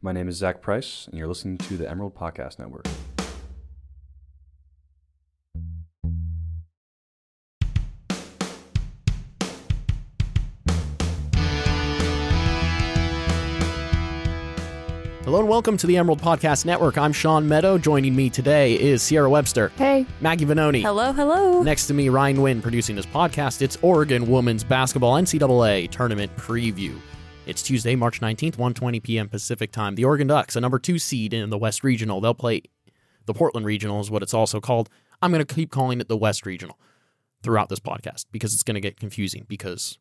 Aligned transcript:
My 0.00 0.12
name 0.12 0.28
is 0.28 0.36
Zach 0.36 0.60
Price, 0.60 1.06
and 1.08 1.18
you're 1.18 1.26
listening 1.28 1.58
to 1.58 1.76
the 1.76 1.88
Emerald 1.90 2.14
Podcast 2.14 2.58
Network. 2.58 2.86
Hello 15.24 15.40
and 15.40 15.48
welcome 15.48 15.76
to 15.76 15.86
the 15.86 15.98
Emerald 15.98 16.22
Podcast 16.22 16.64
Network. 16.64 16.96
I'm 16.96 17.12
Sean 17.12 17.46
Meadow. 17.46 17.76
Joining 17.76 18.16
me 18.16 18.30
today 18.30 18.80
is 18.80 19.02
Sierra 19.02 19.28
Webster, 19.28 19.70
Hey. 19.76 20.06
Maggie 20.22 20.46
Vanoni. 20.46 20.80
Hello, 20.80 21.12
hello. 21.12 21.62
Next 21.62 21.86
to 21.88 21.94
me, 21.94 22.08
Ryan 22.08 22.40
Wynn 22.40 22.62
producing 22.62 22.96
this 22.96 23.04
podcast. 23.04 23.60
It's 23.60 23.76
Oregon 23.82 24.30
Women's 24.30 24.64
Basketball 24.64 25.14
NCAA 25.20 25.90
Tournament 25.90 26.34
Preview. 26.38 26.94
It's 27.48 27.62
Tuesday, 27.62 27.96
March 27.96 28.20
19th, 28.20 28.56
1.20 28.56 29.02
p.m. 29.02 29.26
Pacific 29.26 29.72
Time. 29.72 29.94
The 29.94 30.04
Oregon 30.04 30.26
Ducks, 30.26 30.54
a 30.54 30.60
number 30.60 30.78
two 30.78 30.98
seed 30.98 31.32
in 31.32 31.48
the 31.48 31.56
West 31.56 31.82
Regional. 31.82 32.20
They'll 32.20 32.34
play 32.34 32.60
the 33.24 33.32
Portland 33.32 33.64
Regional 33.64 34.00
is 34.00 34.10
what 34.10 34.22
it's 34.22 34.34
also 34.34 34.60
called. 34.60 34.90
I'm 35.22 35.32
going 35.32 35.42
to 35.42 35.54
keep 35.54 35.70
calling 35.70 35.98
it 35.98 36.08
the 36.08 36.16
West 36.18 36.44
Regional 36.44 36.78
throughout 37.42 37.70
this 37.70 37.80
podcast 37.80 38.26
because 38.30 38.52
it's 38.52 38.62
going 38.62 38.74
to 38.74 38.82
get 38.82 39.00
confusing 39.00 39.46
because 39.48 39.98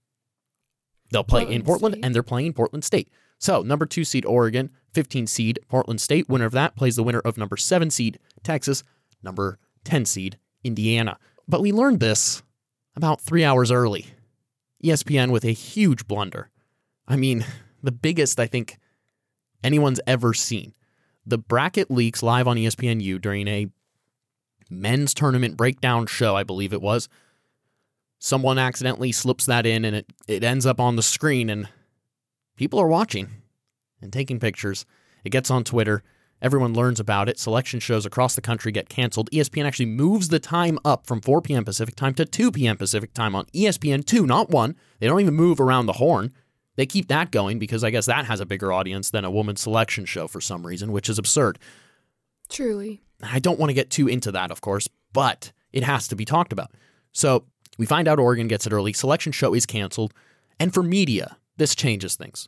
they'll 1.10 1.24
play 1.24 1.44
in 1.44 1.64
Portland 1.64 1.66
Portland 1.66 1.94
State. 1.94 2.06
and 2.06 2.16
they're 2.16 2.22
playing 2.22 2.52
Portland 2.52 2.84
State. 2.84 3.10
So, 3.40 3.62
number 3.62 3.86
two 3.86 4.04
seed 4.04 4.26
Oregon, 4.26 4.70
15 4.92 5.26
seed 5.26 5.60
Portland 5.70 6.02
State. 6.02 6.28
Winner 6.28 6.48
of 6.48 6.52
that 6.52 6.76
plays 6.76 6.98
the 6.98 7.04
winner 7.04 7.22
of 7.22 7.38
number 7.38 7.56
seven 7.56 7.90
seed 7.90 8.20
Texas, 8.44 8.84
number 9.24 9.58
10 9.86 10.04
seed 10.04 10.38
Indiana. 10.66 11.18
But 11.48 11.62
we 11.62 11.72
learned 11.72 12.02
this 12.02 12.44
about 12.94 13.22
three 13.22 13.46
hours 13.46 13.72
early. 13.72 14.08
ESPN 14.84 15.32
with 15.32 15.46
a 15.46 15.52
huge 15.52 16.10
blunder. 16.10 16.50
I 17.08 17.16
mean, 17.16 17.46
the 17.82 17.92
biggest 17.92 18.40
I 18.40 18.48
think 18.48 18.78
anyone's 19.64 20.02
ever 20.06 20.34
seen. 20.34 20.74
The 21.26 21.38
bracket 21.38 21.92
leaks 21.92 22.24
live 22.24 22.48
on 22.48 22.58
ESPNU 22.58 23.22
during 23.22 23.48
a 23.48 23.68
men's 24.70 25.14
tournament 25.14 25.58
breakdown 25.58 26.08
show, 26.08 26.36
I 26.36 26.44
believe 26.44 26.74
it 26.74 26.82
was. 26.82 27.10
Someone 28.20 28.58
accidentally 28.58 29.12
slips 29.12 29.46
that 29.46 29.66
in 29.66 29.86
and 29.86 29.96
it, 29.96 30.06
it 30.28 30.44
ends 30.44 30.66
up 30.66 30.80
on 30.80 30.96
the 30.96 31.04
screen, 31.04 31.50
and 31.50 31.70
people 32.56 32.80
are 32.80 32.88
watching 32.88 33.30
and 34.02 34.12
taking 34.12 34.40
pictures. 34.40 34.86
It 35.24 35.30
gets 35.30 35.52
on 35.52 35.64
Twitter. 35.64 36.04
Everyone 36.42 36.74
learns 36.74 37.00
about 37.00 37.30
it. 37.30 37.40
Selection 37.40 37.80
shows 37.80 38.06
across 38.06 38.36
the 38.36 38.42
country 38.42 38.72
get 38.72 38.90
canceled. 38.90 39.30
ESPN 39.32 39.66
actually 39.66 39.88
moves 39.88 40.30
the 40.30 40.40
time 40.40 40.78
up 40.86 41.08
from 41.08 41.22
4 41.22 41.42
p.m. 41.42 41.66
Pacific 41.66 41.96
time 41.96 42.14
to 42.16 42.26
2 42.26 42.52
p.m. 42.52 42.78
Pacific 42.78 43.14
time 43.14 43.36
on 43.36 43.46
ESPN 43.48 44.06
2, 44.06 44.26
not 44.26 44.50
1. 44.50 44.76
They 45.00 45.08
don't 45.08 45.22
even 45.22 45.34
move 45.34 45.60
around 45.60 45.88
the 45.88 45.94
horn. 45.94 46.34
They 46.78 46.86
keep 46.86 47.08
that 47.08 47.32
going 47.32 47.60
because 47.60 47.84
I 47.84 47.90
guess 47.90 48.06
that 48.06 48.26
has 48.26 48.40
a 48.40 48.46
bigger 48.46 48.72
audience 48.72 49.10
than 49.10 49.26
a 49.26 49.32
woman's 49.32 49.62
selection 49.62 50.06
show 50.06 50.28
for 50.28 50.40
some 50.40 50.66
reason, 50.66 50.92
which 50.92 51.10
is 51.10 51.20
absurd. 51.20 51.60
Truly. 52.50 53.02
I 53.22 53.40
don't 53.40 53.60
want 53.60 53.72
to 53.72 53.74
get 53.74 53.90
too 53.90 54.08
into 54.08 54.32
that, 54.32 54.52
of 54.52 54.62
course, 54.62 54.88
but 55.12 55.52
it 55.74 55.84
has 55.84 56.08
to 56.08 56.16
be 56.16 56.24
talked 56.24 56.54
about. 56.54 56.72
So 57.12 57.46
we 57.78 57.88
find 57.88 58.08
out 58.08 58.20
Oregon 58.20 58.48
gets 58.48 58.68
it 58.68 58.74
early. 58.74 58.94
Selection 58.94 59.32
show 59.32 59.54
is 59.54 59.66
canceled. 59.66 60.14
And 60.60 60.74
for 60.74 60.84
media, 60.84 61.38
this 61.58 61.76
changes 61.76 62.16
things. 62.16 62.48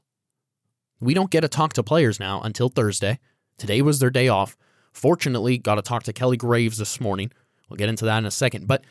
We 0.99 1.13
don't 1.13 1.31
get 1.31 1.41
to 1.41 1.47
talk 1.47 1.73
to 1.73 1.83
players 1.83 2.19
now 2.19 2.41
until 2.41 2.69
Thursday. 2.69 3.19
Today 3.57 3.81
was 3.81 3.99
their 3.99 4.09
day 4.09 4.27
off. 4.27 4.55
Fortunately, 4.93 5.57
got 5.57 5.75
to 5.75 5.81
talk 5.81 6.03
to 6.03 6.13
Kelly 6.13 6.37
Graves 6.37 6.77
this 6.77 7.01
morning. 7.01 7.31
We'll 7.67 7.77
get 7.77 7.89
into 7.89 8.05
that 8.05 8.17
in 8.19 8.25
a 8.25 8.31
second, 8.31 8.67
but 8.67 8.83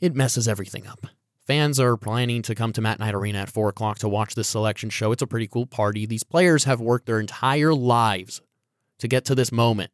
it 0.00 0.14
messes 0.14 0.46
everything 0.46 0.86
up. 0.86 1.06
Fans 1.46 1.78
are 1.78 1.96
planning 1.98 2.40
to 2.42 2.54
come 2.54 2.72
to 2.72 2.80
Matt 2.80 2.98
Knight 2.98 3.14
Arena 3.14 3.38
at 3.38 3.50
4 3.50 3.68
o'clock 3.68 3.98
to 3.98 4.08
watch 4.08 4.34
this 4.34 4.48
selection 4.48 4.88
show. 4.88 5.12
It's 5.12 5.22
a 5.22 5.26
pretty 5.26 5.46
cool 5.46 5.66
party. 5.66 6.06
These 6.06 6.24
players 6.24 6.64
have 6.64 6.80
worked 6.80 7.06
their 7.06 7.20
entire 7.20 7.74
lives 7.74 8.40
to 8.98 9.08
get 9.08 9.26
to 9.26 9.34
this 9.34 9.52
moment 9.52 9.90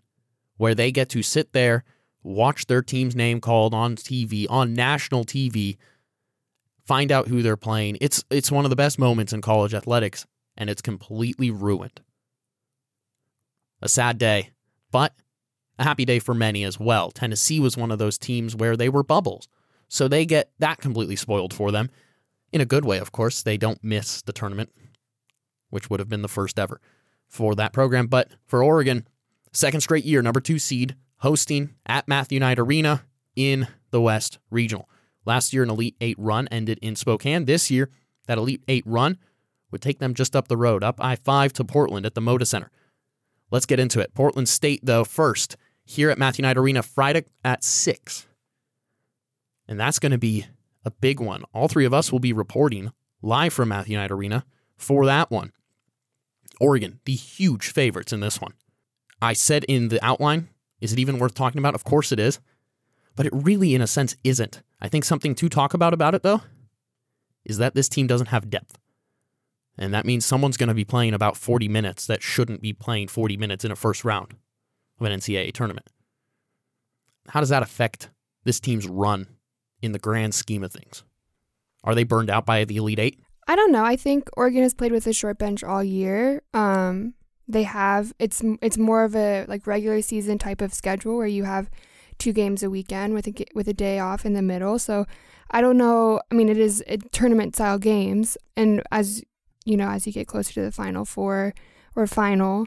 where 0.59 0.75
they 0.75 0.93
get 0.93 1.09
to 1.09 1.23
sit 1.23 1.53
there, 1.53 1.83
watch 2.23 2.67
their 2.67 2.83
team's 2.83 3.17
name 3.17 3.41
called 3.41 3.75
on 3.75 3.97
TV, 3.97 4.47
on 4.48 4.75
national 4.75 5.25
TV, 5.25 5.77
find 6.87 7.10
out 7.10 7.28
who 7.28 7.43
they're 7.43 7.56
playing. 7.56 7.97
It's 8.00 8.22
it's 8.31 8.53
one 8.53 8.65
of 8.65 8.71
the 8.71 8.77
best 8.77 8.99
moments 8.99 9.33
in 9.33 9.41
college 9.41 9.75
athletics, 9.75 10.27
and 10.56 10.71
it's 10.71 10.83
completely 10.83 11.50
ruined. 11.50 12.00
A 13.83 13.89
sad 13.89 14.19
day, 14.19 14.50
but 14.93 15.15
a 15.78 15.84
happy 15.84 16.05
day 16.05 16.19
for 16.19 16.34
many 16.34 16.62
as 16.62 16.78
well. 16.78 17.10
Tennessee 17.10 17.59
was 17.59 17.77
one 17.77 17.91
of 17.91 17.99
those 17.99 18.19
teams 18.19 18.55
where 18.55 18.77
they 18.77 18.89
were 18.89 19.03
bubbles. 19.03 19.49
So 19.91 20.06
they 20.06 20.25
get 20.25 20.53
that 20.61 20.78
completely 20.78 21.17
spoiled 21.17 21.53
for 21.53 21.73
them. 21.73 21.91
In 22.53 22.61
a 22.61 22.67
good 22.67 22.84
way, 22.84 22.99
of 22.99 23.11
course. 23.12 23.43
They 23.43 23.56
don't 23.56 23.83
miss 23.83 24.23
the 24.23 24.33
tournament, 24.33 24.71
which 25.69 25.91
would 25.91 26.01
have 26.01 26.09
been 26.09 26.23
the 26.23 26.28
first 26.28 26.59
ever 26.59 26.81
for 27.28 27.56
that 27.56 27.73
program. 27.73 28.06
But 28.06 28.31
for 28.47 28.62
Oregon, 28.62 29.06
second 29.53 29.81
straight 29.81 30.05
year, 30.05 30.23
number 30.23 30.41
two 30.41 30.61
seed, 30.61 30.95
hosting 31.19 31.75
at 31.87 32.06
Matthew 32.09 32.39
Knight 32.39 32.59
Arena 32.59 33.03
in 33.34 33.67
the 33.91 34.01
West 34.01 34.39
Regional. 34.49 34.89
Last 35.27 35.53
year, 35.53 35.65
an 35.65 35.71
Elite 35.71 35.97
Eight 36.01 36.17
run 36.19 36.49
ended 36.49 36.78
in 36.81 36.95
Spokane. 36.95 37.45
This 37.45 37.69
year, 37.71 37.91
that 38.27 38.39
Elite 38.39 38.62
Eight 38.69 38.84
run 38.87 39.19
would 39.72 39.83
take 39.83 39.99
them 39.99 40.15
just 40.15 40.37
up 40.37 40.47
the 40.47 40.57
road, 40.57 40.84
up 40.84 41.03
I 41.03 41.17
5 41.17 41.53
to 41.55 41.65
Portland 41.65 42.07
at 42.07 42.15
the 42.15 42.21
Moda 42.21 42.47
Center. 42.47 42.71
Let's 43.51 43.67
get 43.67 43.81
into 43.81 43.99
it. 43.99 44.15
Portland 44.15 44.49
State, 44.49 44.81
though, 44.84 45.05
first, 45.05 45.57
here 45.84 46.11
at 46.11 46.19
Matthew 46.19 46.43
Knight 46.43 46.57
Arena 46.57 46.83
Friday 46.83 47.25
at 47.45 47.65
6. 47.65 48.28
And 49.70 49.78
that's 49.78 50.00
going 50.00 50.12
to 50.12 50.19
be 50.19 50.47
a 50.84 50.91
big 50.91 51.20
one. 51.20 51.44
All 51.54 51.69
three 51.69 51.84
of 51.84 51.94
us 51.94 52.10
will 52.10 52.19
be 52.19 52.32
reporting 52.32 52.92
live 53.22 53.53
from 53.53 53.69
Matthew 53.69 53.97
Knight 53.97 54.10
Arena 54.10 54.44
for 54.76 55.06
that 55.06 55.31
one. 55.31 55.53
Oregon, 56.60 56.98
the 57.04 57.14
huge 57.14 57.72
favorites 57.72 58.12
in 58.12 58.19
this 58.19 58.41
one. 58.41 58.53
I 59.22 59.32
said 59.32 59.64
in 59.64 59.88
the 59.88 60.04
outline, 60.04 60.48
is 60.80 60.92
it 60.92 60.98
even 60.98 61.20
worth 61.20 61.34
talking 61.34 61.60
about? 61.60 61.76
Of 61.76 61.84
course 61.84 62.10
it 62.10 62.19
is. 62.19 62.41
But 63.14 63.26
it 63.26 63.32
really, 63.32 63.75
in 63.75 63.80
a 63.80 63.86
sense, 63.86 64.16
isn't. 64.25 64.60
I 64.80 64.88
think 64.88 65.04
something 65.04 65.36
to 65.36 65.48
talk 65.48 65.72
about 65.72 65.94
about 65.94 66.16
it, 66.16 66.25
though, 66.25 66.42
is 67.44 67.59
that 67.59 67.75
this 67.75 67.88
team 67.88 68.09
doesn't 68.09 68.28
have 68.28 68.50
depth. 68.50 68.76
And 69.78 69.94
that 69.94 70.04
means 70.04 70.26
someone's 70.26 70.56
going 70.56 70.69
to 70.69 70.75
be 70.75 70.84
playing 70.84 71.14
about 71.14 71.36
40 71.36 71.69
minutes 71.69 72.06
that 72.06 72.22
shouldn't 72.22 72.60
be 72.60 72.72
playing 72.72 73.09
40 73.09 73.36
minutes 73.36 73.64
in 73.64 73.70
a 73.70 73.76
first 73.76 74.04
round 74.04 74.34
of 74.98 75.06
an 75.06 75.19
NCAA 75.19 75.53
tournament. 75.53 75.86
How 77.28 77.38
does 77.38 77.50
that 77.50 77.62
affect 77.62 78.10
this 78.44 78.59
team's 78.59 78.88
run 78.88 79.28
in 79.82 79.92
the 79.92 79.98
grand 79.98 80.34
scheme 80.34 80.62
of 80.64 80.72
things? 80.72 81.04
Are 81.84 81.94
they 81.94 82.04
burned 82.04 82.30
out 82.30 82.46
by 82.46 82.64
the 82.64 82.76
Elite 82.76 82.98
Eight? 82.98 83.20
I 83.48 83.56
don't 83.56 83.72
know. 83.72 83.84
I 83.84 83.96
think 83.96 84.28
Oregon 84.36 84.62
has 84.62 84.74
played 84.74 84.92
with 84.92 85.06
a 85.06 85.12
short 85.12 85.38
bench 85.38 85.64
all 85.64 85.82
year. 85.82 86.42
Um, 86.54 87.14
they 87.48 87.64
have 87.64 88.12
it's 88.18 88.42
it's 88.62 88.78
more 88.78 89.02
of 89.02 89.16
a 89.16 89.44
like 89.48 89.66
regular 89.66 90.02
season 90.02 90.38
type 90.38 90.60
of 90.60 90.72
schedule 90.72 91.16
where 91.16 91.26
you 91.26 91.44
have 91.44 91.68
two 92.18 92.32
games 92.32 92.62
a 92.62 92.70
weekend 92.70 93.14
with 93.14 93.26
a 93.26 93.44
with 93.54 93.66
a 93.66 93.72
day 93.72 93.98
off 93.98 94.24
in 94.24 94.34
the 94.34 94.42
middle. 94.42 94.78
So 94.78 95.06
I 95.50 95.60
don't 95.60 95.76
know. 95.76 96.20
I 96.30 96.34
mean, 96.34 96.48
it 96.48 96.58
is 96.58 96.84
tournament 97.10 97.56
style 97.56 97.78
games, 97.78 98.36
and 98.56 98.82
as 98.92 99.22
you 99.64 99.76
know, 99.76 99.88
as 99.88 100.06
you 100.06 100.12
get 100.12 100.28
closer 100.28 100.52
to 100.54 100.62
the 100.62 100.72
final 100.72 101.04
four 101.04 101.54
or 101.97 102.06
final, 102.06 102.66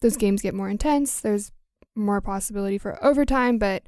those 0.00 0.16
games 0.16 0.42
get 0.42 0.54
more 0.54 0.68
intense. 0.68 1.20
There's 1.20 1.52
more 1.94 2.20
possibility 2.20 2.78
for 2.78 3.02
overtime, 3.04 3.58
but 3.58 3.84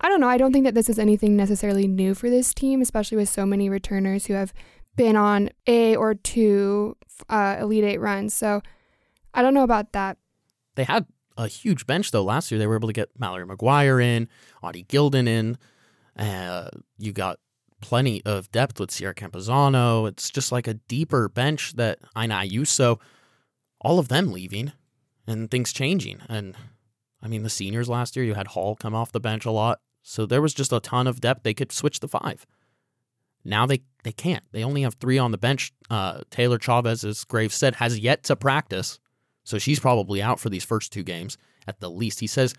I 0.00 0.08
don't 0.08 0.20
know. 0.20 0.28
I 0.28 0.36
don't 0.36 0.52
think 0.52 0.64
that 0.64 0.74
this 0.74 0.88
is 0.88 0.98
anything 0.98 1.36
necessarily 1.36 1.86
new 1.86 2.14
for 2.14 2.28
this 2.30 2.52
team, 2.52 2.80
especially 2.82 3.16
with 3.16 3.28
so 3.28 3.46
many 3.46 3.68
returners 3.68 4.26
who 4.26 4.34
have 4.34 4.52
been 4.96 5.16
on 5.16 5.50
a 5.66 5.96
or 5.96 6.14
two 6.14 6.96
uh, 7.28 7.56
Elite 7.60 7.84
Eight 7.84 8.00
runs. 8.00 8.34
So 8.34 8.62
I 9.34 9.42
don't 9.42 9.54
know 9.54 9.62
about 9.62 9.92
that. 9.92 10.18
They 10.74 10.84
had 10.84 11.06
a 11.36 11.48
huge 11.48 11.86
bench 11.86 12.10
though 12.10 12.24
last 12.24 12.50
year. 12.50 12.58
They 12.58 12.66
were 12.66 12.76
able 12.76 12.88
to 12.88 12.94
get 12.94 13.10
Mallory 13.18 13.46
McGwire 13.46 14.02
in, 14.02 14.28
Oti 14.62 14.84
Gildon 14.84 15.28
in. 15.28 15.58
Uh, 16.18 16.68
you 16.98 17.12
got 17.12 17.38
plenty 17.80 18.24
of 18.24 18.50
depth 18.50 18.80
with 18.80 18.90
Sierra 18.90 19.14
Campisano. 19.14 20.08
It's 20.08 20.30
just 20.30 20.50
like 20.52 20.66
a 20.66 20.74
deeper 20.74 21.28
bench 21.28 21.74
that 21.74 21.98
Aina 22.16 22.36
Ayuso, 22.36 22.98
all 23.80 23.98
of 23.98 24.08
them 24.08 24.32
leaving 24.32 24.72
and 25.26 25.50
things 25.50 25.72
changing. 25.72 26.20
And 26.28 26.56
I 27.22 27.28
mean, 27.28 27.42
the 27.42 27.50
seniors 27.50 27.88
last 27.88 28.16
year, 28.16 28.24
you 28.24 28.34
had 28.34 28.48
Hall 28.48 28.76
come 28.76 28.94
off 28.94 29.12
the 29.12 29.20
bench 29.20 29.44
a 29.44 29.50
lot. 29.50 29.80
So 30.08 30.24
there 30.24 30.40
was 30.40 30.54
just 30.54 30.72
a 30.72 30.78
ton 30.78 31.08
of 31.08 31.20
depth. 31.20 31.42
They 31.42 31.52
could 31.52 31.72
switch 31.72 31.98
the 31.98 32.06
five. 32.06 32.46
Now 33.44 33.66
they, 33.66 33.82
they 34.04 34.12
can't. 34.12 34.44
They 34.52 34.62
only 34.62 34.82
have 34.82 34.94
three 34.94 35.18
on 35.18 35.32
the 35.32 35.38
bench. 35.38 35.72
Uh, 35.90 36.20
Taylor 36.30 36.60
Chavez, 36.60 37.04
as 37.04 37.24
Graves 37.24 37.56
said, 37.56 37.74
has 37.74 37.98
yet 37.98 38.22
to 38.24 38.36
practice. 38.36 39.00
So 39.42 39.58
she's 39.58 39.80
probably 39.80 40.22
out 40.22 40.38
for 40.38 40.48
these 40.48 40.64
first 40.64 40.92
two 40.92 41.02
games 41.02 41.36
at 41.66 41.80
the 41.80 41.90
least. 41.90 42.20
He 42.20 42.28
says 42.28 42.54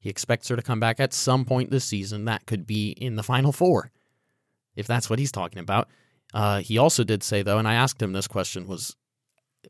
he 0.00 0.08
expects 0.08 0.48
her 0.48 0.56
to 0.56 0.62
come 0.62 0.80
back 0.80 0.98
at 0.98 1.12
some 1.12 1.44
point 1.44 1.70
this 1.70 1.84
season. 1.84 2.24
That 2.24 2.46
could 2.46 2.66
be 2.66 2.92
in 2.92 3.16
the 3.16 3.22
final 3.22 3.52
four, 3.52 3.90
if 4.74 4.86
that's 4.86 5.10
what 5.10 5.18
he's 5.18 5.32
talking 5.32 5.58
about. 5.58 5.88
Uh, 6.32 6.60
he 6.60 6.78
also 6.78 7.04
did 7.04 7.22
say, 7.22 7.42
though, 7.42 7.58
and 7.58 7.68
I 7.68 7.74
asked 7.74 8.00
him 8.00 8.12
this 8.12 8.28
question 8.28 8.66
was, 8.66 8.96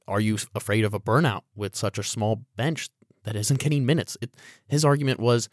are 0.06 0.20
you 0.20 0.38
afraid 0.54 0.84
of 0.84 0.94
a 0.94 1.00
burnout 1.00 1.42
with 1.56 1.74
such 1.74 1.98
a 1.98 2.04
small 2.04 2.44
bench 2.56 2.90
that 3.24 3.34
isn't 3.34 3.58
getting 3.58 3.84
minutes? 3.84 4.16
It, 4.20 4.36
his 4.68 4.84
argument 4.84 5.18
was, 5.18 5.48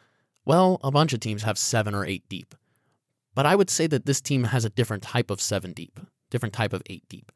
well, 0.46 0.80
a 0.84 0.92
bunch 0.92 1.14
of 1.14 1.20
teams 1.20 1.44
have 1.44 1.58
seven 1.58 1.94
or 1.96 2.06
eight 2.06 2.24
deep. 2.30 2.56
But 3.34 3.46
I 3.46 3.56
would 3.56 3.70
say 3.70 3.88
that 3.88 4.06
this 4.06 4.22
team 4.22 4.46
has 4.46 4.64
a 4.64 4.70
different 4.70 5.04
type 5.04 5.30
of 5.30 5.42
seven 5.42 5.74
deep, 5.74 6.00
different 6.30 6.54
type 6.54 6.72
of 6.72 6.82
eight 6.86 7.04
deep. 7.10 7.32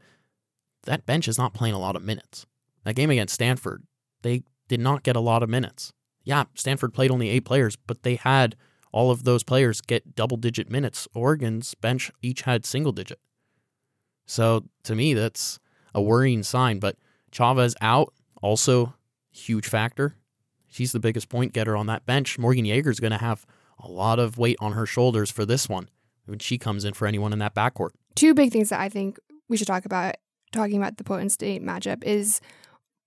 That 0.84 1.06
bench 1.06 1.28
is 1.28 1.38
not 1.38 1.54
playing 1.54 1.76
a 1.76 1.80
lot 1.80 1.96
of 1.96 2.04
minutes. 2.04 2.46
That 2.86 2.96
game 2.96 3.10
against 3.10 3.34
Stanford, 3.34 3.84
they 4.22 4.44
did 4.68 4.80
not 4.80 5.04
get 5.04 5.16
a 5.16 5.22
lot 5.22 5.44
of 5.44 5.50
minutes. 5.50 5.92
Yeah, 6.24 6.46
Stanford 6.54 6.94
played 6.94 7.12
only 7.12 7.30
eight 7.30 7.46
players, 7.46 7.76
but 7.76 8.04
they 8.04 8.16
had 8.16 8.56
all 8.92 9.12
of 9.12 9.24
those 9.24 9.44
players 9.44 9.82
get 9.82 10.16
double 10.16 10.38
digit 10.38 10.70
minutes. 10.70 11.08
Oregon's 11.14 11.76
bench 11.76 12.12
each 12.22 12.44
had 12.44 12.66
single 12.66 12.92
digit. 12.92 13.20
So 14.26 14.66
to 14.84 14.96
me, 14.96 15.14
that's 15.14 15.60
a 15.94 16.02
worrying 16.02 16.44
sign. 16.44 16.80
But 16.80 16.96
Chavez 17.32 17.76
out, 17.82 18.14
also 18.42 18.94
huge 19.32 19.68
factor. 19.68 20.16
She's 20.70 20.92
the 20.92 21.00
biggest 21.00 21.30
point 21.30 21.54
getter 21.54 21.76
on 21.76 21.88
that 21.88 22.06
bench. 22.06 22.38
Morgan 22.38 22.66
Yaeger's 22.66 23.00
going 23.00 23.12
to 23.12 23.18
have 23.18 23.46
a 23.80 23.90
lot 23.90 24.20
of 24.20 24.38
weight 24.38 24.58
on 24.60 24.74
her 24.74 24.86
shoulders 24.86 25.32
for 25.32 25.46
this 25.46 25.68
one 25.68 25.90
when 26.26 26.40
she 26.40 26.58
comes 26.58 26.86
in 26.86 26.94
for 26.94 27.08
anyone 27.08 27.34
in 27.34 27.40
that 27.40 27.56
backcourt. 27.56 27.90
Two 28.16 28.34
big 28.34 28.52
things 28.52 28.70
that 28.70 28.80
I 28.80 28.90
think 28.90 29.18
we 29.48 29.58
should 29.58 29.68
talk 29.68 29.86
about 29.86 30.16
talking 30.52 30.78
about 30.78 30.98
the 30.98 31.04
Portland 31.04 31.32
State 31.32 31.64
matchup 31.64 32.04
is 32.04 32.42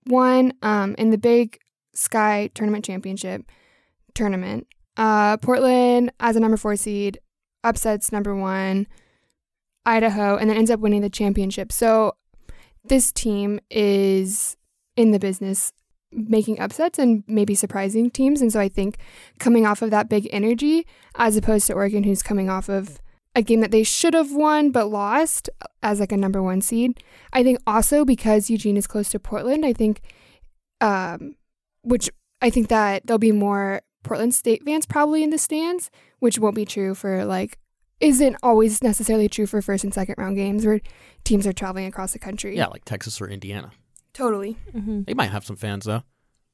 one 0.05 0.53
um, 0.63 0.95
in 0.99 1.11
the 1.11 1.19
Big 1.19 1.59
Sky 1.95 2.51
Tournament 2.55 2.85
Championship 2.85 3.51
tournament. 4.15 4.67
Uh, 4.97 5.37
Portland 5.39 6.13
as 6.21 6.37
a 6.37 6.41
number 6.41 6.57
four 6.57 6.77
seed 6.77 7.19
upsets 7.65 8.13
number 8.13 8.35
one 8.35 8.87
Idaho 9.87 10.37
and 10.37 10.49
then 10.49 10.57
ends 10.57 10.71
up 10.71 10.81
winning 10.81 11.03
the 11.03 11.11
championship. 11.11 11.73
So 11.73 12.13
this 12.85 13.13
team 13.13 13.61
is 13.71 14.57
in 14.97 15.13
the 15.13 15.19
business 15.19 15.73
making 16.13 16.61
upsets 16.61 16.99
and 16.99 17.25
maybe 17.27 17.55
surprising 17.55 18.11
teams. 18.11 18.41
And 18.41 18.53
so 18.53 18.61
I 18.61 18.69
think 18.69 18.99
coming 19.39 19.67
off 19.67 19.83
of 19.83 19.91
that 19.91 20.09
big 20.09 20.29
energy, 20.31 20.87
as 21.17 21.37
opposed 21.37 21.67
to 21.67 21.75
Oregon, 21.75 22.05
who's 22.05 22.23
coming 22.23 22.49
off 22.49 22.69
of 22.69 23.01
a 23.35 23.43
game 23.43 23.61
that 23.61 23.71
they 23.71 23.83
should 23.83 24.15
have 24.15 24.33
won 24.33 24.71
but 24.71 24.87
lost 24.87 25.49
as 25.83 26.01
like 26.01 26.13
a 26.13 26.17
number 26.17 26.43
one 26.43 26.61
seed. 26.61 27.03
I 27.33 27.43
think 27.43 27.59
also 27.67 28.05
because 28.05 28.51
Eugene 28.51 28.77
is 28.77 28.87
close 28.87 29.09
to 29.11 29.19
Portland, 29.19 29.65
I 29.65 29.73
think, 29.73 30.01
um, 30.81 31.37
which 31.83 32.11
I 32.41 32.51
think 32.51 32.69
that 32.69 33.07
there'll 33.07 33.19
be 33.19 33.33
more 33.33 33.83
Portland 34.03 34.35
State 34.35 34.63
fans 34.65 34.85
probably 34.85 35.23
in 35.23 35.31
the 35.31 35.39
stands, 35.39 35.91
which 36.19 36.39
won't 36.39 36.57
be 36.57 36.65
true 36.65 36.95
for 36.95 37.25
like 37.25 37.59
isn't 38.01 38.37
always 38.43 38.83
necessarily 38.83 39.29
true 39.29 39.47
for 39.47 39.63
first 39.63 39.85
and 39.85 39.95
second 39.95 40.17
round 40.19 40.37
games 40.37 40.67
where 40.67 40.81
teams 41.25 41.47
are 41.47 41.53
traveling 41.53 41.87
across 41.87 42.13
the 42.13 42.19
country. 42.19 42.57
Yeah, 42.57 42.67
like 42.67 42.85
Texas 42.85 43.21
or 43.21 43.29
Indiana. 43.29 43.71
Totally. 44.15 44.57
Mm-hmm. 44.75 45.03
They 45.05 45.15
might 45.15 45.31
have 45.31 45.45
some 45.45 45.57
fans 45.57 45.85
though. 45.87 46.03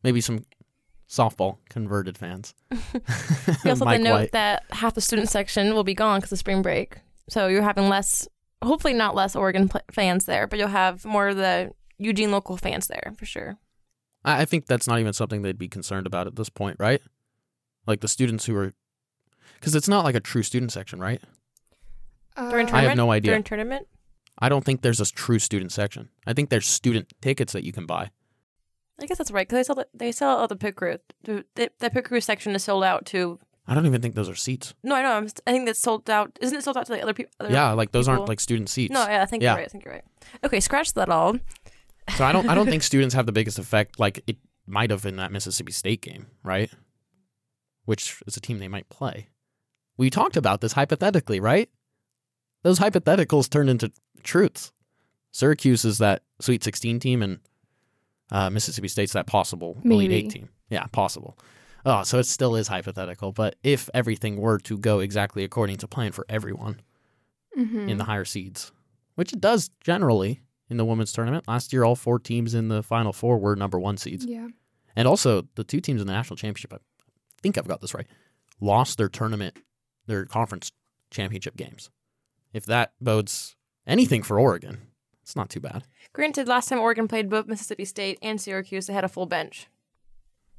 Maybe 0.03 0.21
some 0.21 0.45
softball 1.09 1.59
converted 1.69 2.17
fans. 2.19 2.55
You 3.65 3.71
also 3.71 3.87
have 3.87 3.97
to 3.97 4.03
note 4.03 4.13
White. 4.15 4.33
that 4.33 4.65
half 4.71 4.95
the 4.95 5.01
student 5.01 5.29
section 5.29 5.75
will 5.75 5.85
be 5.85 5.95
gone 5.95 6.19
because 6.21 6.33
of 6.33 6.39
spring 6.39 6.63
break. 6.63 6.99
So 7.29 7.49
you're 7.49 7.63
having 7.63 7.89
less, 7.89 8.29
hopefully 8.63 8.95
not 8.95 9.15
less 9.15 9.35
Oregon 9.35 9.69
pl- 9.69 9.81
fans 9.91 10.27
there, 10.27 10.47
but 10.47 10.59
you'll 10.59 10.69
have 10.69 11.05
more 11.05 11.29
of 11.29 11.37
the 11.37 11.73
Eugene 11.99 12.31
local 12.31 12.57
fans 12.57 12.87
there 12.87 13.15
for 13.17 13.25
sure. 13.27 13.59
I 14.25 14.43
I 14.43 14.45
think 14.45 14.67
that's 14.67 14.87
not 14.87 15.01
even 15.01 15.13
something 15.13 15.43
they'd 15.43 15.59
be 15.59 15.69
concerned 15.69 16.07
about 16.07 16.27
at 16.27 16.37
this 16.37 16.49
point, 16.51 16.77
right? 16.79 17.01
Like 17.87 18.01
the 18.01 18.09
students 18.09 18.45
who 18.47 18.55
are, 18.57 18.73
because 19.55 19.75
it's 19.75 19.89
not 19.89 20.05
like 20.05 20.15
a 20.15 20.21
true 20.21 20.43
student 20.43 20.73
section, 20.73 21.01
right? 21.01 21.23
During 22.37 22.69
Uh, 22.71 22.77
I 22.77 22.83
have 22.83 22.97
no 22.97 23.11
idea. 23.11 23.31
During 23.33 23.43
tournament? 23.43 23.89
I 24.41 24.49
don't 24.49 24.65
think 24.65 24.83
there's 24.83 25.01
a 25.01 25.07
true 25.07 25.39
student 25.39 25.73
section. 25.73 26.09
I 26.27 26.33
think 26.33 26.51
there's 26.51 26.67
student 26.67 27.13
tickets 27.21 27.53
that 27.53 27.65
you 27.65 27.73
can 27.73 27.87
buy. 27.87 28.11
I 29.01 29.07
guess 29.07 29.19
that's 29.19 29.31
right 29.31 29.47
because 29.49 29.59
they 29.59 29.65
sell 29.65 29.77
the, 29.77 29.87
they 29.95 30.13
sell 30.13 30.39
out 30.39 30.49
the 30.49 30.57
pit 30.57 30.77
crew. 30.77 30.99
The, 31.25 31.45
the, 31.55 31.71
the 31.79 31.91
pit 31.91 32.05
crew 32.05 32.21
section 32.21 32.55
is 32.55 32.65
sold 32.65 32.85
out 32.85 33.07
to. 33.07 33.39
I 33.67 33.75
don't 33.75 33.87
even 33.87 34.01
think 34.01 34.15
those 34.15 34.29
are 34.29 34.35
seats. 34.35 34.75
No, 34.83 34.95
I 34.95 35.03
know. 35.03 35.13
I'm, 35.13 35.29
I 35.47 35.53
think 35.53 35.67
that's 35.67 35.79
sold 35.79 36.09
out. 36.09 36.37
Isn't 36.41 36.57
it 36.57 36.65
sold 36.65 36.77
out 36.77 36.87
to 36.87 36.93
the 36.93 37.03
other 37.03 37.13
people? 37.15 37.33
Yeah, 37.51 37.73
like 37.73 37.93
those 37.93 38.09
aren't 38.09 38.29
like 38.29 38.41
student 38.41 38.69
seats. 38.71 38.93
No, 38.93 39.07
yeah, 39.07 39.23
I 39.23 39.27
think 39.27 39.43
Yeah. 39.43 39.51
you're 39.53 39.59
right. 39.59 39.65
I 39.67 39.69
think 39.69 39.85
you're 39.85 39.93
right. 39.95 40.05
Okay, 40.45 40.61
scratch 40.61 40.95
that 40.95 41.09
all. 41.11 41.37
So 42.17 42.25
I 42.25 42.33
don't 42.33 42.49
I 42.49 42.55
don't 42.55 42.67
think 42.71 42.83
students 42.83 43.15
have 43.15 43.27
the 43.27 43.33
biggest 43.33 43.59
effect 43.59 44.01
like 44.01 44.23
it 44.27 44.37
might 44.67 44.91
have 44.91 45.05
in 45.05 45.17
that 45.17 45.33
Mississippi 45.33 45.73
State 45.73 46.01
game, 46.01 46.27
right? 46.43 46.71
Which 47.85 48.23
is 48.27 48.37
a 48.37 48.41
team 48.41 48.59
they 48.59 48.69
might 48.69 48.89
play. 48.89 49.29
We 49.97 50.11
talked 50.11 50.37
about 50.37 50.61
this 50.61 50.73
hypothetically, 50.73 51.41
right? 51.41 51.69
Those 52.63 52.79
hypotheticals 52.79 53.49
turned 53.51 53.71
into 53.71 53.93
truths. 54.23 54.73
Syracuse 55.33 55.85
is 55.85 55.99
that 55.99 56.23
Sweet 56.41 56.65
16 56.65 57.01
team 57.01 57.23
and 57.23 57.41
uh, 58.31 58.51
Mississippi 58.51 58.89
State's 58.89 59.13
that 59.13 59.27
possible 59.27 59.81
Elite 59.85 60.13
8 60.13 60.31
team. 60.31 60.49
Yeah, 60.71 60.85
possible. 60.93 61.39
Oh, 61.87 62.03
so 62.03 62.19
it 62.19 62.25
still 62.25 62.57
is 62.57 62.69
hypothetical, 62.69 63.33
but 63.33 63.57
if 63.63 63.89
everything 63.95 64.37
were 64.37 64.59
to 64.61 64.77
go 64.77 64.99
exactly 64.99 65.45
according 65.45 65.79
to 65.79 65.89
plan 65.89 66.13
for 66.13 66.27
everyone, 66.29 66.81
mhm. 67.59 67.89
in 67.89 67.99
the 67.99 68.05
higher 68.05 68.25
seeds, 68.25 68.73
which 69.15 69.33
it 69.33 69.41
does 69.41 69.71
generally 69.81 70.43
in 70.71 70.77
the 70.77 70.85
women's 70.85 71.13
tournament. 71.13 71.49
Last 71.49 71.73
year, 71.73 71.85
all 71.85 71.97
four 71.97 72.19
teams 72.19 72.55
in 72.55 72.69
the 72.69 72.83
final 72.83 73.13
four 73.13 73.39
were 73.39 73.57
number 73.57 73.79
one 73.79 73.97
seeds. 73.97 74.25
Yeah. 74.25 74.49
And 74.95 75.09
also, 75.09 75.43
the 75.55 75.65
two 75.65 75.81
teams 75.81 76.01
in 76.01 76.07
the 76.07 76.13
national 76.13 76.37
championship, 76.37 76.73
I 76.73 76.79
think 77.43 77.57
I've 77.57 77.69
got 77.69 77.81
this 77.81 77.95
right, 77.95 78.07
lost 78.61 78.99
their 78.99 79.09
tournament, 79.09 79.57
their 80.07 80.25
conference 80.25 80.73
championship 81.11 81.57
games. 81.57 81.91
If 82.53 82.67
that 82.67 82.93
bodes 83.01 83.57
anything 83.89 84.23
for 84.23 84.39
Oregon, 84.39 84.79
it's 85.23 85.35
not 85.35 85.51
too 85.51 85.61
bad. 85.61 85.85
Granted, 86.13 86.47
last 86.49 86.69
time 86.69 86.79
Oregon 86.79 87.09
played 87.09 87.29
both 87.29 87.47
Mississippi 87.47 87.85
State 87.85 88.19
and 88.23 88.41
Syracuse, 88.41 88.87
they 88.87 88.93
had 88.93 89.05
a 89.05 89.09
full 89.09 89.27
bench. 89.27 89.67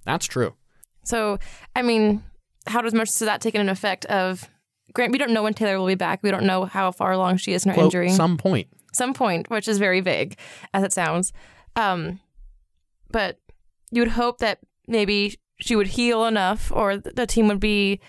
That's 0.06 0.26
true. 0.26 0.56
So, 1.04 1.40
I 1.76 1.81
mean, 1.81 2.24
how 2.68 2.81
does 2.81 2.94
much 2.94 3.10
does 3.10 3.20
that 3.20 3.42
take 3.42 3.56
an 3.56 3.70
effect 3.70 4.06
of? 4.06 4.50
Grant, 4.94 5.12
we 5.12 5.18
don't 5.20 5.31
know 5.31 5.44
when 5.44 5.54
Taylor 5.54 5.78
will 5.80 5.88
be 5.88 5.96
back. 5.96 6.22
We 6.24 6.31
don't 6.31 6.46
know 6.46 6.66
how 6.66 6.92
far 6.92 7.12
along 7.12 7.38
she 7.38 7.54
is 7.54 7.64
in 7.64 7.70
her 7.70 7.76
Quote, 7.76 7.86
injury. 7.86 8.10
some 8.10 8.38
point. 8.38 8.68
Some 8.94 9.14
point, 9.14 9.50
which 9.50 9.68
is 9.68 9.78
very 9.78 10.02
vague, 10.02 10.36
as 10.74 10.84
it 10.84 10.92
sounds. 10.92 11.31
Um, 11.76 12.20
but 13.12 13.38
you 13.92 14.02
would 14.02 14.12
hope 14.12 14.40
that 14.40 14.60
maybe 14.88 15.36
she 15.60 15.76
would 15.76 15.88
heal 15.88 16.26
enough, 16.26 16.72
or 16.72 16.98
the 16.98 17.28
team 17.28 17.48
would 17.48 17.60
be. 17.60 18.00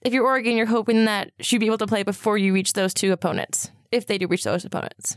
If 0.00 0.12
you're 0.14 0.24
Oregon, 0.24 0.56
you're 0.56 0.66
hoping 0.66 1.06
that 1.06 1.32
she'd 1.40 1.58
be 1.58 1.66
able 1.66 1.78
to 1.78 1.86
play 1.86 2.04
before 2.04 2.38
you 2.38 2.54
reach 2.54 2.72
those 2.72 2.94
two 2.94 3.12
opponents, 3.12 3.70
if 3.90 4.06
they 4.06 4.18
do 4.18 4.26
reach 4.26 4.44
those 4.44 4.64
opponents. 4.64 5.16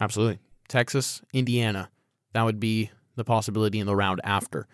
Absolutely. 0.00 0.38
Texas, 0.68 1.22
Indiana, 1.32 1.90
that 2.32 2.42
would 2.44 2.58
be 2.60 2.90
the 3.16 3.24
possibility 3.24 3.78
in 3.78 3.86
the 3.86 3.94
round 3.96 4.20
after. 4.24 4.66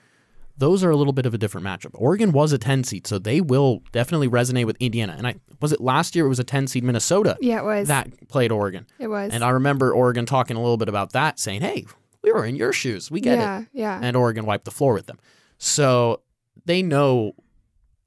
Those 0.56 0.82
are 0.82 0.90
a 0.90 0.96
little 0.96 1.12
bit 1.12 1.26
of 1.26 1.34
a 1.34 1.38
different 1.38 1.66
matchup. 1.66 1.90
Oregon 1.94 2.32
was 2.32 2.52
a 2.52 2.58
10 2.58 2.82
seed, 2.84 3.06
so 3.06 3.18
they 3.18 3.40
will 3.40 3.82
definitely 3.92 4.28
resonate 4.28 4.64
with 4.66 4.76
Indiana. 4.80 5.14
And 5.16 5.26
I 5.26 5.36
was 5.60 5.72
it 5.72 5.80
last 5.80 6.16
year 6.16 6.26
it 6.26 6.28
was 6.28 6.40
a 6.40 6.44
10 6.44 6.66
seed 6.66 6.82
Minnesota 6.84 7.36
Yeah, 7.40 7.58
it 7.60 7.64
was. 7.64 7.88
that 7.88 8.28
played 8.28 8.50
Oregon. 8.52 8.86
it 8.98 9.06
was. 9.08 9.32
And 9.32 9.44
I 9.44 9.50
remember 9.50 9.92
Oregon 9.92 10.26
talking 10.26 10.56
a 10.56 10.60
little 10.60 10.76
bit 10.76 10.88
about 10.88 11.12
that, 11.12 11.38
saying, 11.38 11.60
"Hey, 11.62 11.86
we 12.22 12.32
were 12.32 12.44
in 12.44 12.56
your 12.56 12.72
shoes. 12.72 13.08
We 13.10 13.20
get 13.20 13.34
it." 13.38 13.40
yeah, 13.42 13.64
yeah. 13.72 14.00
And 14.02 14.16
Oregon 14.16 14.46
wiped 14.46 14.64
the 14.64 14.70
floor 14.72 14.94
with 14.94 15.06
them. 15.06 15.18
So 15.58 16.22
they 16.64 16.82
know 16.82 17.32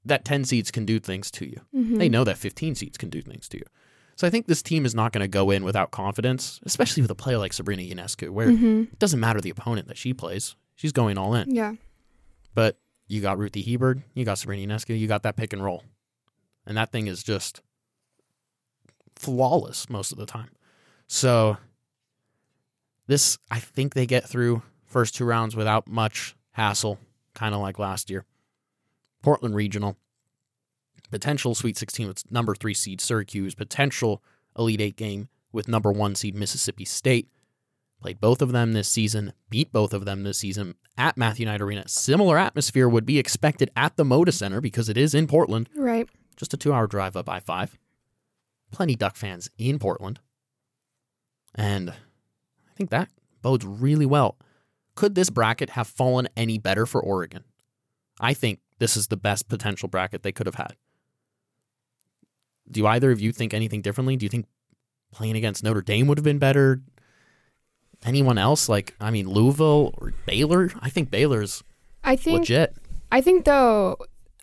that 0.03 0.25
10 0.25 0.43
seeds 0.43 0.71
can 0.71 0.85
do 0.85 0.99
things 0.99 1.31
to 1.31 1.45
you. 1.45 1.61
Mhm. 1.75 1.99
They 1.99 2.09
know 2.09 2.23
that 2.25 2.37
15 2.37 2.75
seeds 2.75 2.97
can 2.97 3.09
do 3.09 3.21
things 3.21 3.47
to 3.49 3.57
you. 3.57 3.63
So 4.21 4.27
I 4.27 4.29
think 4.29 4.45
this 4.45 4.61
team 4.61 4.85
is 4.85 4.93
not 4.93 5.13
going 5.13 5.23
to 5.23 5.27
go 5.27 5.49
in 5.49 5.63
without 5.63 5.89
confidence, 5.89 6.59
especially 6.63 7.01
with 7.01 7.09
a 7.09 7.15
player 7.15 7.39
like 7.39 7.53
Sabrina 7.53 7.81
Ionescu, 7.81 8.29
where 8.29 8.49
Mhm. 8.49 8.83
it 8.93 8.99
doesn't 8.99 9.19
matter 9.19 9.41
the 9.41 9.49
opponent 9.49 9.87
that 9.87 9.97
she 9.97 10.13
plays. 10.13 10.55
She's 10.75 10.91
going 10.91 11.17
all 11.17 11.33
in. 11.33 11.49
Yeah. 11.49 11.73
But 12.53 12.79
you 13.07 13.19
got 13.19 13.39
Ruthie 13.39 13.63
Hebard, 13.63 14.03
you 14.13 14.23
got 14.23 14.37
Sabrina 14.37 14.71
Ionescu, 14.75 14.95
you 14.99 15.07
got 15.07 15.23
that 15.23 15.37
pick 15.37 15.53
and 15.53 15.63
roll. 15.63 15.85
And 16.67 16.77
that 16.77 16.91
thing 16.91 17.07
is 17.07 17.23
just 17.23 17.61
flawless 19.15 19.89
most 19.89 20.11
of 20.11 20.19
the 20.19 20.27
time. 20.27 20.51
So 21.07 21.57
this 23.07 23.39
I 23.49 23.59
think 23.59 23.95
they 23.95 24.05
get 24.05 24.29
through 24.29 24.61
first 24.85 25.15
two 25.15 25.25
rounds 25.25 25.55
without 25.55 25.87
much 25.87 26.35
hassle, 26.51 26.99
kind 27.33 27.55
of 27.55 27.61
like 27.61 27.79
last 27.79 28.11
year. 28.11 28.27
Portland 29.23 29.55
Regional, 29.55 29.97
potential 31.11 31.53
Sweet 31.53 31.77
16 31.77 32.07
with 32.07 32.31
number 32.31 32.55
three 32.55 32.73
seed 32.73 33.01
Syracuse, 33.01 33.53
potential 33.53 34.23
Elite 34.57 34.81
Eight 34.81 34.95
game 34.95 35.29
with 35.51 35.67
number 35.67 35.91
one 35.91 36.15
seed 36.15 36.35
Mississippi 36.35 36.85
State. 36.85 37.29
Played 38.01 38.19
both 38.19 38.41
of 38.41 38.51
them 38.51 38.73
this 38.73 38.87
season, 38.87 39.33
beat 39.49 39.71
both 39.71 39.93
of 39.93 40.05
them 40.05 40.23
this 40.23 40.39
season 40.39 40.73
at 40.97 41.17
Matthew 41.17 41.45
Knight 41.45 41.61
Arena. 41.61 41.87
Similar 41.87 42.37
atmosphere 42.39 42.89
would 42.89 43.05
be 43.05 43.19
expected 43.19 43.69
at 43.75 43.95
the 43.95 44.03
Moda 44.03 44.33
Center 44.33 44.59
because 44.59 44.89
it 44.89 44.97
is 44.97 45.13
in 45.13 45.27
Portland. 45.27 45.69
Right. 45.75 46.09
Just 46.35 46.53
a 46.55 46.57
two 46.57 46.73
hour 46.73 46.87
drive 46.87 47.15
up 47.15 47.29
I 47.29 47.39
5. 47.39 47.77
Plenty 48.71 48.95
Duck 48.95 49.15
fans 49.15 49.49
in 49.59 49.77
Portland. 49.77 50.19
And 51.53 51.91
I 51.91 52.73
think 52.75 52.89
that 52.89 53.09
bodes 53.41 53.65
really 53.65 54.05
well. 54.05 54.37
Could 54.95 55.13
this 55.13 55.29
bracket 55.29 55.71
have 55.71 55.87
fallen 55.87 56.27
any 56.35 56.57
better 56.57 56.85
for 56.85 57.01
Oregon? 57.01 57.43
I 58.19 58.33
think 58.33 58.59
this 58.79 58.97
is 58.97 59.07
the 59.07 59.17
best 59.17 59.47
potential 59.47 59.89
bracket 59.89 60.23
they 60.23 60.31
could 60.31 60.47
have 60.47 60.55
had. 60.55 60.75
Do 62.71 62.87
either 62.87 63.11
of 63.11 63.19
you 63.19 63.31
think 63.31 63.53
anything 63.53 63.81
differently? 63.81 64.15
Do 64.15 64.25
you 64.25 64.29
think 64.29 64.45
playing 65.11 65.35
against 65.35 65.63
Notre 65.63 65.81
Dame 65.81 66.07
would 66.07 66.17
have 66.17 66.25
been 66.25 66.39
better? 66.39 66.81
Anyone 68.03 68.37
else? 68.37 68.69
Like, 68.69 68.95
I 68.99 69.11
mean, 69.11 69.27
Louisville 69.27 69.93
or 69.97 70.13
Baylor? 70.25 70.71
I 70.79 70.89
think 70.89 71.11
Baylor's 71.11 71.63
I 72.03 72.15
think 72.15 72.39
legit. 72.39 72.75
I 73.11 73.21
think 73.21 73.45
though 73.45 73.97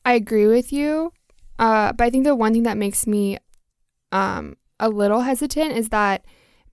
I 0.05 0.13
agree 0.13 0.47
with 0.47 0.73
you. 0.73 1.13
Uh, 1.59 1.93
but 1.93 2.05
I 2.05 2.11
think 2.11 2.25
the 2.25 2.37
one 2.37 2.53
thing 2.53 2.63
that 2.65 2.77
makes 2.77 3.07
me 3.07 3.39
um 4.13 4.57
a 4.81 4.89
little 4.89 5.23
hesitant 5.23 5.77
is 5.77 5.89
that 5.89 6.25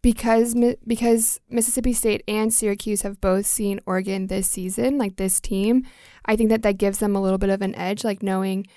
because 0.06 0.56
because 0.86 1.40
Mississippi 1.50 1.92
State 1.92 2.24
and 2.28 2.54
Syracuse 2.54 3.02
have 3.02 3.20
both 3.20 3.48
seen 3.48 3.80
Oregon 3.88 4.28
this 4.28 4.48
season, 4.48 5.00
like 5.00 5.16
this 5.16 5.40
team, 5.40 5.84
I 6.26 6.36
think 6.36 6.50
that 6.50 6.62
that 6.62 6.78
gives 6.78 7.00
them 7.00 7.16
a 7.16 7.22
little 7.22 7.40
bit 7.40 7.50
of 7.50 7.64
an 7.64 7.74
edge, 7.74 8.04
like 8.04 8.22
knowing, 8.22 8.68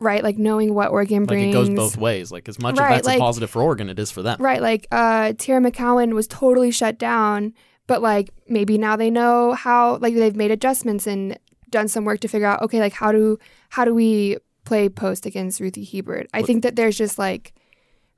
right, 0.00 0.22
like 0.22 0.38
knowing 0.38 0.74
what 0.74 0.90
Oregon 0.90 1.20
Like 1.20 1.28
brings. 1.28 1.54
it 1.54 1.58
goes 1.58 1.70
both 1.70 1.96
ways. 1.96 2.30
Like 2.32 2.48
as 2.48 2.58
much 2.58 2.76
Right, 2.78 2.90
as 2.92 2.96
that's 2.98 3.06
like- 3.06 3.18
a 3.18 3.20
positive 3.20 3.50
for 3.50 3.62
Oregon, 3.62 3.88
it 3.88 3.98
is 3.98 4.10
for 4.10 4.22
them. 4.22 4.38
Right, 4.40 4.60
like 4.60 4.86
uh 4.90 5.32
Teaira 5.32 5.66
McCowan 5.70 6.12
was 6.14 6.26
totally 6.26 6.70
shut 6.70 6.98
down, 6.98 7.54
but 7.86 8.02
like 8.02 8.30
maybe 8.48 8.78
now 8.78 8.96
they 8.96 9.10
know 9.10 9.52
how 9.54 9.96
like 9.98 10.14
they've 10.14 10.36
made 10.36 10.50
adjustments 10.50 11.06
and 11.06 11.38
done 11.70 11.88
some 11.88 12.04
work 12.04 12.20
to 12.20 12.28
figure 12.28 12.46
out 12.46 12.62
okay, 12.62 12.80
like 12.80 12.92
how 12.92 13.12
do 13.12 13.38
how 13.70 13.84
do 13.84 13.94
we 13.94 14.36
play 14.64 14.88
post 14.88 15.26
against 15.26 15.60
Ruthie 15.60 15.84
Hebard? 15.84 16.26
I 16.34 16.38
What- 16.40 16.46
think 16.46 16.62
that 16.62 16.76
there's 16.76 16.96
just 16.96 17.18
like 17.18 17.52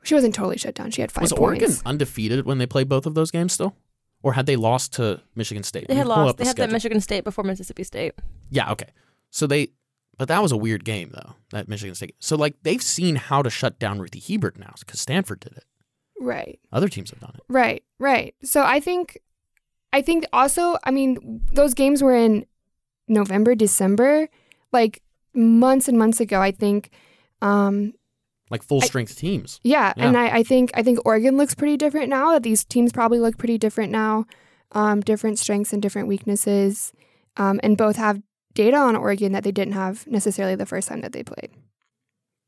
she 0.05 0.15
wasn't 0.15 0.35
totally 0.35 0.57
shut 0.59 0.75
down. 0.75 0.91
She 0.91 1.01
had 1.01 1.11
five 1.13 1.23
Was 1.23 1.33
points. 1.33 1.63
Oregon 1.65 1.77
undefeated 1.85 2.47
when 2.47 2.59
they 2.59 2.67
played 2.67 2.89
both 2.89 3.05
of 3.05 3.15
those 3.15 3.31
games 3.31 3.53
still? 3.53 3.75
Or 4.23 4.33
had 4.33 4.47
they 4.47 4.57
lost 4.57 4.95
to 4.95 5.21
Michigan 5.37 5.63
State? 5.63 5.87
They 5.89 5.95
had 5.95 6.07
lost. 6.07 6.39
They 6.39 6.45
the 6.45 6.49
had 6.49 6.57
that. 6.57 6.71
Michigan 6.73 7.01
State 7.01 7.23
before 7.25 7.45
Mississippi 7.45 7.85
State. 7.85 8.15
Yeah, 8.51 8.73
okay. 8.73 8.87
So 9.31 9.47
they, 9.47 9.69
but 10.19 10.29
that 10.29 10.43
was 10.43 10.53
a 10.53 10.57
weird 10.57 10.85
game 10.85 11.11
though. 11.15 11.35
That 11.51 11.69
Michigan 11.69 11.95
State. 11.95 12.17
So 12.19 12.37
like 12.37 12.57
they've 12.63 12.83
seen 12.83 13.17
how 13.17 13.43
to 13.43 13.51
shut 13.51 13.79
down 13.79 13.99
Ruthie 14.01 14.21
Hebard 14.21 14.59
now 14.59 14.75
because 14.81 15.01
Stanford 15.01 15.41
did 15.41 15.53
it. 15.57 15.65
Right. 16.21 16.59
Other 16.73 16.89
teams 16.89 17.11
have 17.11 17.21
done 17.21 17.33
it. 17.35 17.43
Right, 17.49 17.85
right. 18.01 18.35
So 18.43 18.63
I 18.65 18.81
think, 18.81 19.19
I 19.93 20.03
think 20.03 20.27
also, 20.33 20.77
I 20.85 20.91
mean, 20.91 21.41
those 21.53 21.75
games 21.75 22.03
were 22.03 22.15
in 22.17 22.45
November, 23.07 23.55
December, 23.55 24.29
like 24.73 25.01
months 25.35 25.87
and 25.89 25.97
months 25.97 26.21
ago. 26.21 26.41
I 26.43 26.51
think, 26.51 26.91
um, 27.41 27.95
Like 28.51 28.63
full 28.65 28.83
I- 28.83 28.87
strength 28.87 29.17
teams. 29.17 29.61
yeah, 29.63 29.93
Yeah. 29.97 30.09
and 30.09 30.17
I, 30.17 30.39
I 30.39 30.43
think 30.43 30.73
I 30.75 30.83
think 30.83 30.99
Oregon 31.07 31.37
looks 31.37 31.55
pretty 31.55 31.77
different 31.77 32.09
now. 32.09 32.33
That 32.33 32.43
these 32.43 32.65
teams 32.65 32.93
probably 32.93 33.21
look 33.21 33.39
pretty 33.39 33.57
different 33.57 33.93
now, 33.93 34.27
um, 34.73 35.01
different 35.01 35.39
strengths 35.39 35.73
and 35.73 35.81
different 35.81 36.09
weaknesses, 36.09 36.93
um, 37.37 37.61
and 37.63 37.77
both 37.79 37.97
have 37.97 38.21
data 38.59 38.77
on 38.77 38.97
Oregon 38.97 39.33
that 39.33 39.45
they 39.45 39.53
didn't 39.53 39.75
have 39.75 40.07
necessarily 40.09 40.57
the 40.57 40.67
first 40.67 40.89
time 40.89 41.01
that 41.03 41.13
they 41.13 41.23
played. 41.23 41.51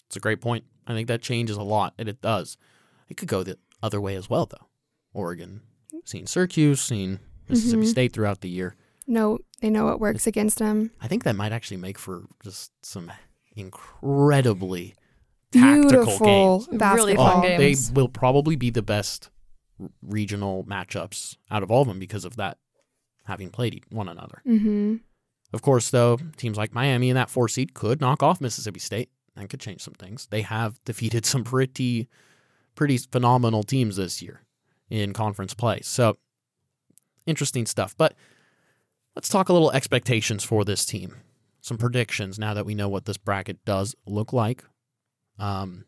It's 0.06 0.16
a 0.16 0.20
great 0.20 0.40
point. 0.40 0.64
I 0.86 0.92
think 0.94 1.06
that 1.08 1.22
changes 1.22 1.56
a 1.56 1.62
lot, 1.62 1.94
and 1.98 2.08
it 2.08 2.20
does. 2.20 2.56
It 3.08 3.16
could 3.16 3.28
go 3.28 3.42
the 3.44 3.58
other 3.82 4.00
way 4.00 4.16
as 4.16 4.28
well, 4.28 4.46
though. 4.46 4.66
Oregon, 5.14 5.60
seen 6.04 6.26
Syracuse, 6.26 6.80
seen 6.80 7.20
Mississippi 7.48 7.82
Mhm. 7.82 7.86
State 7.88 8.12
throughout 8.12 8.40
the 8.40 8.48
year. 8.48 8.74
No, 9.06 9.38
they 9.60 9.70
know 9.70 9.84
what 9.84 10.00
works 10.00 10.26
against 10.26 10.58
them. 10.58 10.90
I 11.00 11.06
think 11.08 11.22
that 11.24 11.36
might 11.36 11.52
actually 11.52 11.76
make 11.78 11.98
for 11.98 12.26
just 12.44 12.72
some 12.84 13.10
incredibly 13.56 14.94
tactical 15.52 15.90
Beautiful 15.90 16.26
games. 16.26 16.68
Really 16.72 17.16
fun 17.16 17.38
Oh, 17.38 17.42
game. 17.42 17.58
they 17.60 17.74
will 17.92 18.08
probably 18.08 18.56
be 18.56 18.70
the 18.70 18.82
best 18.82 19.30
regional 20.02 20.64
matchups 20.64 21.36
out 21.50 21.62
of 21.62 21.70
all 21.70 21.82
of 21.82 21.88
them 21.88 21.98
because 21.98 22.24
of 22.24 22.36
that 22.36 22.58
having 23.24 23.50
played 23.50 23.84
one 23.90 24.08
another. 24.08 24.42
Mm-hmm. 24.46 24.96
Of 25.52 25.62
course, 25.62 25.90
though, 25.90 26.18
teams 26.36 26.56
like 26.56 26.74
Miami 26.74 27.10
in 27.10 27.16
that 27.16 27.30
four 27.30 27.48
seed 27.48 27.74
could 27.74 28.00
knock 28.00 28.22
off 28.22 28.40
Mississippi 28.40 28.80
State 28.80 29.10
and 29.36 29.48
could 29.48 29.60
change 29.60 29.82
some 29.82 29.94
things. 29.94 30.28
They 30.30 30.42
have 30.42 30.78
defeated 30.84 31.26
some 31.26 31.44
pretty, 31.44 32.08
pretty 32.74 32.98
phenomenal 32.98 33.62
teams 33.62 33.96
this 33.96 34.22
year 34.22 34.42
in 34.88 35.12
conference 35.12 35.54
play. 35.54 35.80
So 35.82 36.16
interesting 37.26 37.66
stuff. 37.66 37.94
But 37.96 38.14
let's 39.16 39.28
talk 39.28 39.48
a 39.48 39.52
little 39.52 39.72
expectations 39.72 40.44
for 40.44 40.64
this 40.64 40.84
team. 40.84 41.16
Some 41.60 41.78
predictions 41.78 42.38
now 42.38 42.54
that 42.54 42.64
we 42.64 42.74
know 42.74 42.88
what 42.88 43.04
this 43.04 43.18
bracket 43.18 43.64
does 43.64 43.94
look 44.06 44.32
like. 44.32 44.64
Um, 45.38 45.84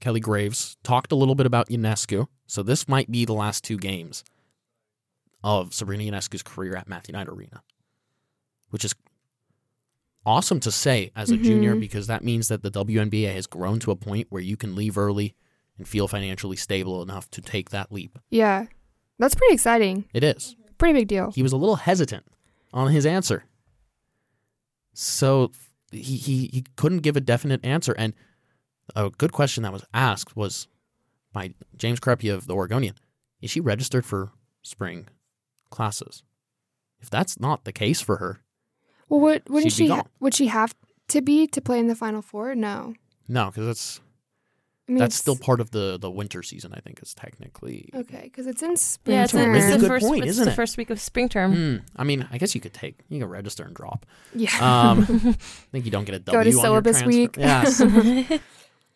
Kelly 0.00 0.20
Graves 0.20 0.76
talked 0.82 1.12
a 1.12 1.16
little 1.16 1.34
bit 1.34 1.46
about 1.46 1.68
Ionescu. 1.68 2.26
So 2.46 2.62
this 2.62 2.86
might 2.86 3.10
be 3.10 3.24
the 3.24 3.32
last 3.32 3.64
two 3.64 3.78
games 3.78 4.22
of 5.42 5.72
Sabrina 5.72 6.04
Ionescu's 6.04 6.42
career 6.42 6.76
at 6.76 6.88
Matthew 6.88 7.12
Knight 7.12 7.28
Arena, 7.28 7.62
which 8.74 8.84
is 8.84 8.92
awesome 10.26 10.58
to 10.58 10.72
say 10.72 11.12
as 11.14 11.30
a 11.30 11.36
junior 11.36 11.76
Mhm. 11.76 11.80
because 11.80 12.08
that 12.08 12.24
means 12.24 12.48
that 12.48 12.62
the 12.62 12.70
WNBA 12.72 13.32
has 13.32 13.46
grown 13.46 13.78
to 13.78 13.92
a 13.92 13.96
point 13.96 14.26
where 14.30 14.42
you 14.42 14.56
can 14.56 14.74
leave 14.74 14.98
early 14.98 15.36
and 15.78 15.86
feel 15.86 16.08
financially 16.08 16.56
stable 16.56 17.00
enough 17.00 17.30
to 17.30 17.40
take 17.40 17.70
that 17.70 17.92
leap. 17.92 18.18
Yeah, 18.30 18.66
that's 19.20 19.36
pretty 19.36 19.54
exciting. 19.54 20.06
It 20.12 20.24
is. 20.24 20.56
Pretty 20.76 20.92
big 20.98 21.06
deal. 21.06 21.30
He 21.30 21.42
was 21.44 21.52
a 21.52 21.56
little 21.56 21.76
hesitant 21.76 22.26
on 22.72 22.90
his 22.90 23.06
answer. 23.06 23.44
So 24.92 25.52
he, 25.92 26.16
he, 26.16 26.46
he 26.52 26.64
couldn't 26.74 27.02
give 27.02 27.16
a 27.16 27.20
definite 27.20 27.64
answer. 27.64 27.92
And 27.96 28.12
a 28.96 29.10
good 29.10 29.30
question 29.30 29.62
that 29.62 29.72
was 29.72 29.84
asked 29.94 30.36
was 30.36 30.66
by 31.32 31.54
James 31.76 32.00
Crepea 32.00 32.34
of 32.34 32.48
the 32.48 32.54
Oregonian 32.54 32.96
Is 33.40 33.52
she 33.52 33.60
registered 33.60 34.04
for 34.04 34.32
spring 34.62 35.06
classes? 35.70 36.24
If 37.00 37.10
that's 37.10 37.38
not 37.38 37.64
the 37.64 37.72
case 37.72 38.00
for 38.00 38.16
her, 38.16 38.40
Well, 39.14 39.22
would, 39.22 39.48
wouldn't 39.48 39.72
She'd 39.72 39.84
be 39.84 39.88
she? 39.88 39.94
ha- 39.94 40.02
would 40.18 40.34
she 40.34 40.46
have 40.48 40.74
to 41.08 41.22
be 41.22 41.46
to 41.46 41.60
play 41.60 41.78
in 41.78 41.86
the 41.86 41.94
Final 41.94 42.20
Four? 42.20 42.54
No. 42.56 42.94
no, 43.28 43.46
because 43.46 43.66
that's 43.66 44.00
I 44.88 44.92
mean, 44.92 44.98
that's 44.98 45.14
still 45.14 45.36
part 45.36 45.60
of 45.60 45.70
the, 45.70 45.98
the 46.00 46.10
winter 46.10 46.42
season. 46.42 46.74
I 46.74 46.80
think 46.80 47.00
is 47.00 47.14
technically. 47.14 47.90
okay 47.94 48.22
because 48.24 48.48
it's 48.48 48.60
in 48.62 48.76
spring. 48.76 49.16
Yeah, 49.16 49.22
it's, 49.22 49.32
Spring 49.32 49.54
a, 49.54 49.58
it's 49.58 49.82
the 49.82 49.88
first. 49.88 50.04
point, 50.06 50.24
it's 50.24 50.30
isn't 50.32 50.46
the 50.46 50.50
it? 50.50 50.54
first 50.56 50.76
week 50.76 50.90
of 50.90 51.00
spring 51.00 51.28
term. 51.28 51.54
Hmm. 51.54 51.76
I 51.94 52.02
mean, 52.02 52.28
I 52.32 52.38
guess 52.38 52.56
you 52.56 52.60
could 52.60 52.74
take 52.74 53.00
you 53.08 53.20
can 53.20 53.28
register 53.28 53.62
and 53.62 53.74
drop. 53.74 54.04
Yeah. 54.34 54.50
Um, 54.60 55.06
I 55.08 55.32
think 55.72 55.84
you 55.84 55.92
don't 55.92 56.04
get 56.04 56.16
a 56.16 56.18
W 56.18 56.38
Go 56.38 56.50
to 56.50 56.56
on 56.58 56.62
syllabus 56.64 57.02
transfer. 57.02 57.08
week. 57.08 57.36
Yes. 57.38 57.80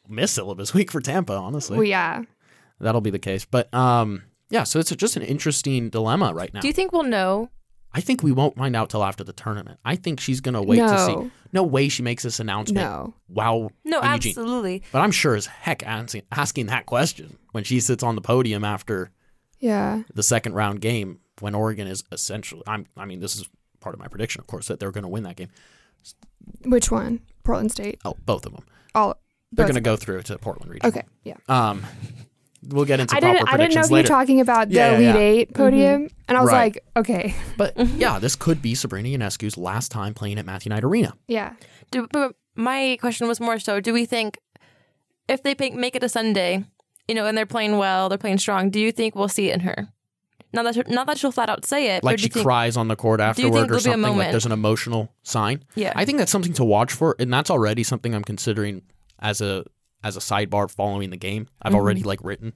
miss 0.08 0.32
syllabus 0.32 0.74
week 0.74 0.90
for 0.90 1.00
Tampa, 1.00 1.34
honestly. 1.34 1.76
well, 1.76 1.86
yeah. 1.86 2.22
That'll 2.80 3.00
be 3.00 3.10
the 3.10 3.18
case. 3.18 3.44
But 3.44 3.72
um, 3.72 4.24
yeah, 4.50 4.64
so 4.64 4.78
it's 4.80 4.90
just 4.90 5.16
an 5.16 5.22
interesting 5.22 5.90
dilemma 5.90 6.34
right 6.34 6.52
now. 6.52 6.60
Do 6.60 6.66
you 6.66 6.74
think 6.74 6.92
we'll 6.92 7.02
know? 7.04 7.50
I 7.92 8.00
think 8.00 8.22
we 8.22 8.32
won't 8.32 8.56
find 8.56 8.76
out 8.76 8.90
till 8.90 9.02
after 9.02 9.24
the 9.24 9.32
tournament. 9.32 9.80
I 9.84 9.96
think 9.96 10.20
she's 10.20 10.40
gonna 10.40 10.62
wait 10.62 10.76
to 10.78 10.98
see. 11.06 11.14
no. 11.16 11.30
No 11.52 11.62
way 11.62 11.88
she 11.88 12.02
makes 12.02 12.22
this 12.22 12.40
announcement. 12.40 12.84
No. 12.86 13.14
Wow. 13.28 13.70
No, 13.84 14.00
in 14.00 14.12
Eugene. 14.12 14.30
absolutely. 14.30 14.82
But 14.92 15.00
I'm 15.00 15.10
sure 15.10 15.34
as 15.34 15.46
heck 15.46 15.82
asking, 15.82 16.22
asking 16.30 16.66
that 16.66 16.84
question 16.84 17.38
when 17.52 17.64
she 17.64 17.80
sits 17.80 18.02
on 18.02 18.14
the 18.16 18.20
podium 18.20 18.64
after 18.64 19.10
Yeah. 19.58 20.02
the 20.14 20.22
second 20.22 20.52
round 20.52 20.82
game 20.82 21.20
when 21.40 21.54
Oregon 21.54 21.86
is 21.86 22.04
essentially. 22.12 22.62
I'm. 22.66 22.86
I 22.98 23.06
mean, 23.06 23.20
this 23.20 23.34
is 23.36 23.48
part 23.80 23.94
of 23.94 23.98
my 24.00 24.08
prediction, 24.08 24.40
of 24.40 24.46
course, 24.46 24.68
that 24.68 24.78
they're 24.78 24.90
going 24.92 25.04
to 25.04 25.08
win 25.08 25.22
that 25.22 25.36
game. 25.36 25.48
Which 26.64 26.90
one? 26.90 27.20
Portland 27.44 27.72
State. 27.72 27.98
Oh, 28.04 28.14
both 28.26 28.44
of 28.44 28.52
them. 28.52 28.64
All. 28.94 29.16
They're 29.52 29.64
going 29.64 29.74
to 29.76 29.80
go 29.80 29.96
through 29.96 30.22
to 30.24 30.36
Portland 30.38 30.70
region. 30.70 30.86
Okay. 30.88 31.02
Yeah. 31.24 31.36
Um, 31.48 31.82
we'll 32.62 32.84
get 32.84 33.00
into 33.00 33.14
I 33.16 33.20
proper 33.20 33.34
didn't. 33.38 33.48
I 33.48 33.56
didn't 33.56 33.74
know 33.74 33.80
predictions 33.82 33.86
if 33.86 33.90
you 33.90 33.94
were 33.94 33.98
later. 33.98 34.08
talking 34.08 34.40
about 34.40 34.68
the 34.68 34.74
Yeah, 34.74 34.90
yeah, 34.90 34.96
Elite 34.96 35.04
yeah. 35.04 35.12
Mm-hmm. 35.12 35.18
Eight 35.40 35.54
podium, 35.54 36.08
and 36.28 36.36
I 36.38 36.40
was 36.40 36.50
Right. 36.50 36.74
like, 36.74 36.84
okay, 36.96 37.34
But 37.56 37.76
yeah, 37.96 38.18
this 38.18 38.36
could 38.36 38.60
be 38.62 38.74
Sabrina 38.74 39.08
Ionescu's 39.08 39.56
last 39.56 39.90
time 39.90 40.14
playing 40.14 40.38
at 40.38 40.46
Matthew 40.46 40.70
Knight 40.70 40.84
Arena. 40.84 41.14
yeah. 41.26 41.54
Do, 41.90 42.06
but 42.12 42.34
my 42.54 42.98
question 43.00 43.28
was 43.28 43.40
more 43.40 43.58
so: 43.58 43.80
Do 43.80 43.92
we 43.94 44.04
think 44.04 44.38
if 45.28 45.42
they 45.42 45.54
pick, 45.54 45.72
make 45.74 45.94
it 45.96 46.02
a 46.04 46.08
Sunday, 46.08 46.64
you 47.06 47.14
know, 47.14 47.24
and 47.26 47.36
they're 47.36 47.46
playing 47.46 47.78
well, 47.78 48.08
they're 48.08 48.18
playing 48.18 48.38
strong, 48.38 48.68
do 48.70 48.78
you 48.80 48.92
think 48.92 49.14
we'll 49.14 49.28
see 49.28 49.50
it 49.50 49.54
in 49.54 49.60
her? 49.60 49.88
Not 50.52 50.64
that 50.64 50.74
she- 50.74 50.92
not 50.94 51.06
that 51.06 51.18
she'll 51.18 51.32
flat 51.32 51.48
out 51.50 51.64
say 51.66 51.96
it, 51.96 52.02
Like 52.04 52.14
but 52.14 52.16
do 52.16 52.22
she 52.22 52.26
you 52.28 52.32
think, 52.32 52.44
cries 52.46 52.76
on 52.76 52.88
the 52.88 52.96
court 52.96 53.18
do 53.20 53.24
you 53.24 53.28
afterward 53.30 53.54
or 53.54 53.66
there'll 53.66 53.68
be 53.68 53.76
a 53.76 53.80
something. 53.80 54.02
Like 54.02 54.10
moment? 54.12 54.30
there's 54.32 54.46
an 54.46 54.52
emotional 54.52 55.12
sign. 55.22 55.62
Yeah, 55.74 55.92
I 55.94 56.04
think 56.06 56.18
that's 56.18 56.32
something 56.32 56.54
to 56.54 56.64
watch 56.64 56.92
for, 56.92 57.14
and 57.18 57.32
that's 57.32 57.50
already 57.50 57.82
something 57.82 58.14
I'm 58.14 58.24
considering 58.24 58.82
as 59.20 59.40
a 59.40 59.64
as 60.02 60.16
a 60.16 60.20
sidebar 60.20 60.70
following 60.70 61.10
the 61.10 61.16
game. 61.16 61.48
I've 61.62 61.72
Mhm. 61.72 61.76
already 61.76 62.02
like 62.02 62.20
written, 62.22 62.52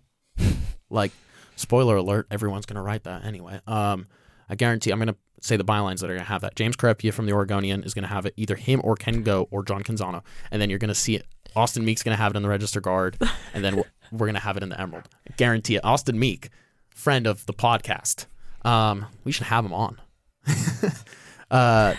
like 0.91 1.13
spoiler 1.57 1.97
alert, 1.97 2.27
everyone's 2.31 2.67
gonna 2.67 2.83
write 2.83 3.05
that 3.05 3.25
anyway. 3.25 3.61
Um, 3.67 4.07
I 4.49 4.55
guarantee 4.55 4.91
I'm 4.91 4.99
gonna 4.99 5.17
say 5.41 5.57
the 5.57 5.65
bylines 5.65 6.01
that 6.01 6.11
are 6.11 6.15
gonna 6.15 6.25
have 6.25 6.43
that. 6.43 6.55
James 6.57 6.77
Crepea 6.77 7.13
from 7.13 7.27
the 7.27 7.33
Oregonian 7.33 7.83
is 7.83 7.95
gonna 7.95 8.07
have 8.07 8.27
it 8.27 8.35
either 8.37 8.55
him 8.55 8.81
or 8.85 8.95
Ken 8.97 9.23
Goe 9.23 9.49
or 9.51 9.65
John 9.65 9.83
Canzano, 9.83 10.23
and 10.51 10.61
then 10.63 10.71
you're 10.71 10.79
gonna 10.79 10.95
see 10.95 11.17
it. 11.17 11.27
Austin 11.57 11.85
Meek's 11.85 12.03
gonna 12.03 12.17
have 12.17 12.33
it 12.33 12.37
in 12.37 12.43
the 12.43 12.49
Register 12.49 12.81
Guard, 12.81 13.19
and 13.55 13.65
then 13.65 13.77
we're, 13.77 13.85
we're 14.13 14.27
gonna 14.27 14.41
have 14.41 14.57
it 14.57 14.63
in 14.63 14.69
the 14.69 14.81
Emerald. 14.81 15.09
I 15.29 15.35
guarantee 15.37 15.75
it. 15.77 15.85
Austin 15.85 16.19
Meek, 16.19 16.51
friend 16.91 17.27
of 17.27 17.45
the 17.47 17.53
podcast. 17.53 18.27
Um, 18.65 19.07
we 19.25 19.33
should 19.33 19.47
have 19.49 19.65
him 19.65 19.73
on. 19.75 20.01
uh, 21.51 21.95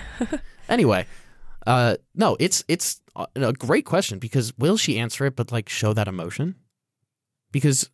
anyway, 0.70 1.06
uh, 1.68 1.98
no, 2.16 2.36
it's 2.40 2.64
it's 2.68 3.02
Uh, 3.16 3.26
a 3.36 3.50
a 3.50 3.54
great 3.54 3.86
question 3.86 4.18
because 4.20 4.58
will 4.58 4.78
she 4.78 4.98
answer 5.00 5.26
it, 5.26 5.36
but 5.36 5.52
like 5.52 5.70
show 5.70 5.94
that 5.94 6.08
emotion? 6.08 6.56
Because 7.52 7.90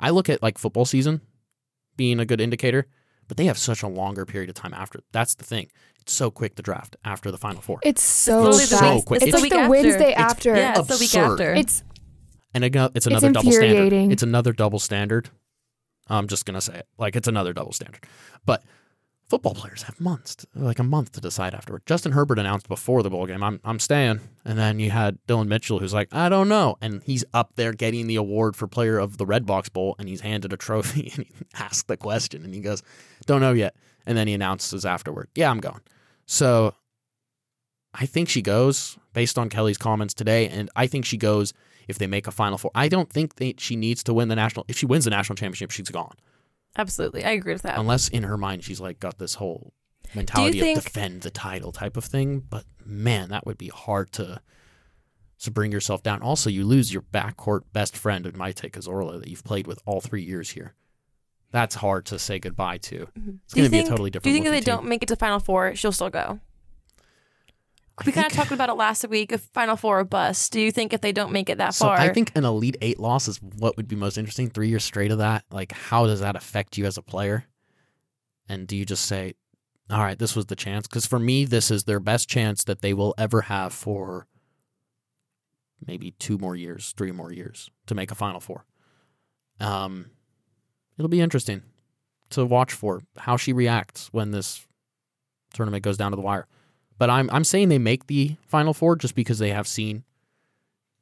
I 0.00 0.10
look 0.10 0.28
at 0.28 0.42
like 0.42 0.58
football 0.58 0.84
season 0.84 1.20
being 1.96 2.18
a 2.18 2.26
good 2.26 2.40
indicator, 2.40 2.86
but 3.28 3.36
they 3.36 3.44
have 3.46 3.58
such 3.58 3.82
a 3.82 3.88
longer 3.88 4.24
period 4.26 4.50
of 4.50 4.56
time 4.56 4.74
after. 4.74 5.00
That's 5.12 5.34
the 5.36 5.44
thing. 5.44 5.68
It's 6.00 6.12
so 6.12 6.30
quick 6.30 6.56
to 6.56 6.62
draft 6.62 6.96
after 7.04 7.30
the 7.30 7.38
final 7.38 7.62
four, 7.62 7.78
It's 7.82 8.02
so 8.02 8.42
literally 8.42 8.58
fast. 8.66 8.70
the 8.70 8.76
so 8.98 9.02
quick. 9.02 9.22
It's, 9.22 9.32
It's 9.32 9.40
like 9.42 9.50
the 9.52 9.58
after. 9.58 9.70
Wednesday 9.70 10.10
It's- 10.10 10.20
after. 10.32 10.56
yeah, 10.56 10.78
it's 10.78 10.88
the 10.88 10.94
week 10.94 11.14
absurd. 11.14 11.30
after. 11.40 11.54
It's 11.54 11.82
and 12.52 12.62
again, 12.64 12.90
it's 12.94 13.06
another 13.06 13.30
double 13.32 13.52
standard. 13.52 13.92
It's 14.12 14.22
another 14.22 14.52
double 14.52 14.78
standard. 14.78 15.30
I'm 16.08 16.26
just 16.28 16.44
gonna 16.44 16.60
say 16.60 16.78
it 16.80 16.88
like 16.98 17.16
it's 17.16 17.28
another 17.28 17.52
double 17.52 17.72
standard. 17.72 18.04
But 18.44 18.62
football 19.34 19.54
players 19.54 19.82
have 19.82 20.00
months, 20.00 20.36
to- 20.36 20.46
like 20.54 20.78
a 20.78 20.84
month 20.84 21.10
to 21.10 21.20
decide 21.20 21.54
afterward. 21.54 21.82
Justin 21.86 22.12
Herbert 22.12 22.38
announced 22.38 22.68
before 22.68 23.02
the 23.02 23.10
bowl 23.10 23.26
game, 23.26 23.42
"I'm 23.42 23.58
I'm 23.64 23.80
staying," 23.80 24.20
and 24.44 24.56
then 24.56 24.78
you 24.78 24.92
had 24.92 25.18
Dillon 25.26 25.48
Mitchell, 25.48 25.80
who's 25.80 25.92
like, 25.92 26.06
"I 26.14 26.28
don't 26.28 26.48
know," 26.48 26.76
and 26.80 27.02
he's 27.02 27.24
up 27.34 27.50
there 27.56 27.72
getting 27.72 28.06
the 28.06 28.14
award 28.14 28.54
for 28.54 28.68
player 28.68 28.96
of 28.96 29.16
the 29.16 29.26
Redbox 29.26 29.72
Bowl, 29.72 29.96
and 29.98 30.08
he's 30.08 30.20
handed 30.20 30.52
a 30.52 30.56
trophy, 30.56 31.10
and 31.16 31.26
he 31.26 31.32
asked 31.54 31.88
the 31.88 31.96
question, 31.96 32.44
and 32.44 32.54
he 32.54 32.60
goes, 32.60 32.80
"Don't 33.26 33.40
know 33.40 33.52
yet," 33.52 33.74
and 34.06 34.16
then 34.16 34.28
he 34.28 34.34
announces 34.34 34.86
afterward, 34.86 35.28
"Yeah, 35.34 35.50
I'm 35.50 35.58
going." 35.58 35.80
So, 36.26 36.74
I 37.92 38.06
think 38.06 38.28
she 38.28 38.40
goes 38.40 38.96
based 39.14 39.36
on 39.36 39.48
Kelly's 39.48 39.78
comments 39.78 40.14
today, 40.14 40.48
and 40.48 40.70
I 40.76 40.86
think 40.86 41.04
she 41.06 41.16
goes 41.16 41.52
if 41.88 41.98
they 41.98 42.06
make 42.06 42.28
a 42.28 42.30
Final 42.30 42.56
Four. 42.56 42.70
I 42.72 42.86
don't 42.86 43.10
think 43.10 43.34
that 43.36 43.58
she 43.58 43.74
needs 43.74 44.04
to 44.04 44.14
win 44.14 44.28
the 44.28 44.36
national. 44.36 44.64
If 44.68 44.78
she 44.78 44.86
wins 44.86 45.06
the 45.06 45.10
national 45.10 45.34
championship, 45.34 45.72
she's 45.72 45.88
gone 45.90 46.14
Absolutely. 46.76 47.24
I 47.24 47.30
agree 47.30 47.52
with 47.52 47.62
that. 47.62 47.78
unless 47.78 48.08
in 48.08 48.24
her 48.24 48.36
mind 48.36 48.64
she's 48.64 48.80
like 48.80 48.98
got 49.00 49.18
this 49.18 49.34
whole 49.34 49.72
mentality 50.14 50.60
think- 50.60 50.78
of 50.78 50.84
defend 50.84 51.22
the 51.22 51.30
title 51.30 51.72
type 51.72 51.96
of 51.96 52.04
thing. 52.04 52.40
But 52.40 52.64
man, 52.84 53.30
that 53.30 53.46
would 53.46 53.58
be 53.58 53.68
hard 53.68 54.12
to 54.12 54.40
to 55.40 55.50
bring 55.50 55.72
yourself 55.72 56.02
down. 56.02 56.22
Also, 56.22 56.48
you 56.48 56.64
lose 56.64 56.92
your 56.92 57.02
backcourt 57.02 57.62
best 57.72 57.96
friend 57.96 58.26
in 58.26 58.32
Maite 58.32 58.70
Cazorla 58.70 59.20
that 59.20 59.28
you've 59.28 59.44
played 59.44 59.66
with 59.66 59.78
all 59.84 60.00
three 60.00 60.22
years 60.22 60.50
here. 60.50 60.74
That's 61.50 61.74
hard 61.74 62.06
to 62.06 62.18
say 62.18 62.38
goodbye 62.38 62.78
to. 62.78 63.06
Mm-hmm. 63.18 63.30
It's 63.44 63.54
going 63.54 63.66
to 63.66 63.70
be 63.70 63.78
a 63.78 63.84
totally 63.84 64.10
different. 64.10 64.24
Thing. 64.24 64.32
Do 64.32 64.36
you 64.38 64.42
think 64.42 64.46
if 64.46 64.64
they 64.64 64.70
team. 64.70 64.76
don't 64.76 64.88
make 64.88 65.02
it 65.02 65.06
to 65.06 65.16
Final 65.16 65.38
Four, 65.38 65.74
she'll 65.76 65.92
still 65.92 66.10
go? 66.10 66.40
We 68.04 68.12
kind 68.12 68.26
of 68.26 68.32
talked 68.32 68.50
about 68.50 68.68
it 68.68 68.74
last 68.74 69.06
week. 69.08 69.30
If 69.30 69.42
Final 69.42 69.76
Four 69.76 70.00
or 70.00 70.04
bust, 70.04 70.52
do 70.52 70.60
you 70.60 70.72
think 70.72 70.92
if 70.92 71.00
they 71.00 71.12
don't 71.12 71.30
make 71.30 71.48
it 71.48 71.58
that 71.58 71.74
So 71.74 71.86
far? 71.86 71.96
I 71.96 72.12
think 72.12 72.32
an 72.34 72.44
elite 72.44 72.76
eight 72.80 72.98
loss 72.98 73.28
is 73.28 73.40
what 73.40 73.76
would 73.76 73.86
be 73.86 73.94
most 73.94 74.18
interesting. 74.18 74.50
Three 74.50 74.68
years 74.68 74.82
straight 74.82 75.12
of 75.12 75.18
that, 75.18 75.44
like 75.50 75.70
how 75.72 76.06
does 76.06 76.20
that 76.20 76.34
affect 76.34 76.76
you 76.76 76.86
as 76.86 76.98
a 76.98 77.02
player? 77.02 77.44
And 78.48 78.66
do 78.66 78.76
you 78.76 78.84
just 78.84 79.06
say, 79.06 79.34
"All 79.90 80.00
right, 80.00 80.18
this 80.18 80.34
was 80.34 80.46
the 80.46 80.56
chance"? 80.56 80.88
Because 80.88 81.06
for 81.06 81.20
me, 81.20 81.44
this 81.44 81.70
is 81.70 81.84
their 81.84 82.00
best 82.00 82.28
chance 82.28 82.64
that 82.64 82.82
they 82.82 82.94
will 82.94 83.14
ever 83.16 83.42
have 83.42 83.72
for 83.72 84.26
maybe 85.86 86.10
two 86.12 86.36
more 86.38 86.56
years, 86.56 86.94
three 86.96 87.12
more 87.12 87.32
years 87.32 87.70
to 87.86 87.94
make 87.94 88.10
a 88.10 88.14
Final 88.16 88.40
Four. 88.40 88.64
Um, 89.60 90.10
it'll 90.98 91.08
be 91.08 91.20
interesting 91.20 91.62
to 92.30 92.44
watch 92.44 92.72
for 92.72 93.02
how 93.18 93.36
she 93.36 93.52
reacts 93.52 94.08
when 94.12 94.32
this 94.32 94.66
tournament 95.52 95.84
goes 95.84 95.96
down 95.96 96.10
to 96.10 96.16
the 96.16 96.22
wire. 96.22 96.48
But 96.98 97.10
I'm 97.10 97.28
I'm 97.30 97.44
saying 97.44 97.68
they 97.68 97.78
make 97.78 98.06
the 98.06 98.36
Final 98.46 98.72
Four 98.74 98.96
just 98.96 99.14
because 99.14 99.38
they 99.38 99.50
have 99.50 99.66
seen 99.66 100.04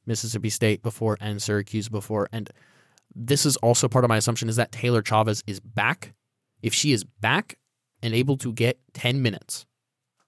Mississippi 0.06 0.48
State 0.50 0.82
before 0.82 1.16
and 1.20 1.40
Syracuse 1.42 1.88
before. 1.88 2.28
And 2.32 2.50
this 3.14 3.44
is 3.44 3.56
also 3.58 3.88
part 3.88 4.04
of 4.04 4.08
my 4.08 4.16
assumption 4.16 4.48
is 4.48 4.56
that 4.56 4.72
Taylor 4.72 5.02
Chavez 5.02 5.42
is 5.46 5.60
back. 5.60 6.14
If 6.62 6.72
she 6.72 6.92
is 6.92 7.04
back 7.04 7.58
and 8.02 8.14
able 8.14 8.36
to 8.38 8.52
get 8.52 8.78
10 8.94 9.20
minutes 9.20 9.66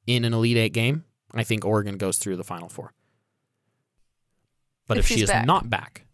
in 0.07 0.25
an 0.25 0.35
Elite 0.35 0.57
Eight 0.59 0.73
game, 0.75 1.05
I 1.33 1.45
think 1.45 1.65
Oregon 1.65 1.97
goes 1.97 2.19
through 2.19 2.37
the 2.37 2.45
Final 2.45 2.69
Four. 2.69 2.93
But 4.87 4.99
If 4.99 5.11
if, 5.11 5.17
she 5.17 5.23
is 5.23 5.31
back. 5.31 5.47
not 5.47 5.71
back, 5.71 6.05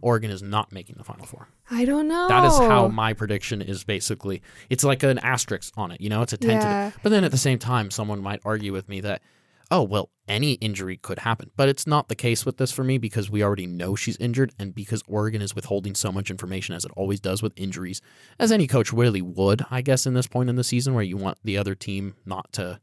Oregon 0.00 0.30
is 0.30 0.42
not 0.42 0.72
making 0.72 0.96
the 0.98 1.04
Final 1.04 1.26
Four. 1.26 1.48
I 1.70 1.84
don't 1.84 2.08
know. 2.08 2.28
That 2.28 2.44
is 2.44 2.58
how 2.58 2.88
my 2.88 3.12
prediction 3.12 3.62
is 3.62 3.84
basically. 3.84 4.42
It's 4.70 4.84
like 4.84 5.02
an 5.02 5.18
asterisk 5.18 5.72
on 5.76 5.90
it, 5.90 6.00
you 6.00 6.08
know, 6.08 6.22
it's 6.22 6.32
a 6.32 6.36
tentative. 6.36 6.62
Yeah. 6.62 6.90
But 7.02 7.10
then 7.10 7.24
at 7.24 7.30
the 7.30 7.38
same 7.38 7.58
time, 7.58 7.90
someone 7.90 8.22
might 8.22 8.40
argue 8.44 8.72
with 8.72 8.88
me 8.88 9.00
that, 9.00 9.22
oh, 9.70 9.82
well, 9.82 10.10
any 10.28 10.52
injury 10.54 10.96
could 10.96 11.20
happen. 11.20 11.50
But 11.56 11.68
it's 11.68 11.86
not 11.86 12.08
the 12.08 12.14
case 12.14 12.46
with 12.46 12.56
this 12.56 12.70
for 12.70 12.84
me 12.84 12.98
because 12.98 13.30
we 13.30 13.42
already 13.42 13.66
know 13.66 13.96
she's 13.96 14.16
injured 14.18 14.52
and 14.58 14.74
because 14.74 15.02
Oregon 15.08 15.42
is 15.42 15.54
withholding 15.54 15.94
so 15.94 16.12
much 16.12 16.30
information 16.30 16.74
as 16.74 16.84
it 16.84 16.92
always 16.96 17.20
does 17.20 17.42
with 17.42 17.52
injuries, 17.56 18.00
as 18.38 18.52
any 18.52 18.66
coach 18.66 18.92
really 18.92 19.22
would, 19.22 19.64
I 19.70 19.80
guess, 19.82 20.06
in 20.06 20.14
this 20.14 20.26
point 20.26 20.48
in 20.48 20.56
the 20.56 20.64
season 20.64 20.94
where 20.94 21.04
you 21.04 21.16
want 21.16 21.38
the 21.42 21.58
other 21.58 21.74
team 21.74 22.14
not 22.24 22.52
to 22.52 22.80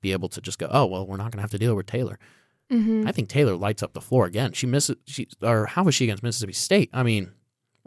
be 0.00 0.12
able 0.12 0.28
to 0.28 0.40
just 0.40 0.58
go, 0.58 0.68
oh, 0.70 0.84
well, 0.84 1.06
we're 1.06 1.16
not 1.16 1.30
going 1.30 1.38
to 1.38 1.42
have 1.42 1.50
to 1.52 1.58
deal 1.58 1.74
with 1.74 1.86
Taylor. 1.86 2.18
Hmm 2.70 3.04
I 3.06 3.12
think 3.12 3.28
Taylor 3.28 3.54
lights 3.56 3.82
up 3.82 3.92
the 3.92 4.00
floor 4.00 4.26
again. 4.26 4.52
She 4.52 4.66
misses 4.66 4.96
she 5.06 5.28
or 5.42 5.66
how 5.66 5.84
was 5.84 5.94
she 5.94 6.04
against 6.04 6.22
Mississippi 6.22 6.52
State? 6.52 6.90
I 6.92 7.02
mean, 7.02 7.32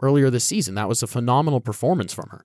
earlier 0.00 0.30
this 0.30 0.44
season, 0.44 0.74
that 0.76 0.88
was 0.88 1.02
a 1.02 1.06
phenomenal 1.06 1.60
performance 1.60 2.12
from 2.12 2.28
her. 2.30 2.44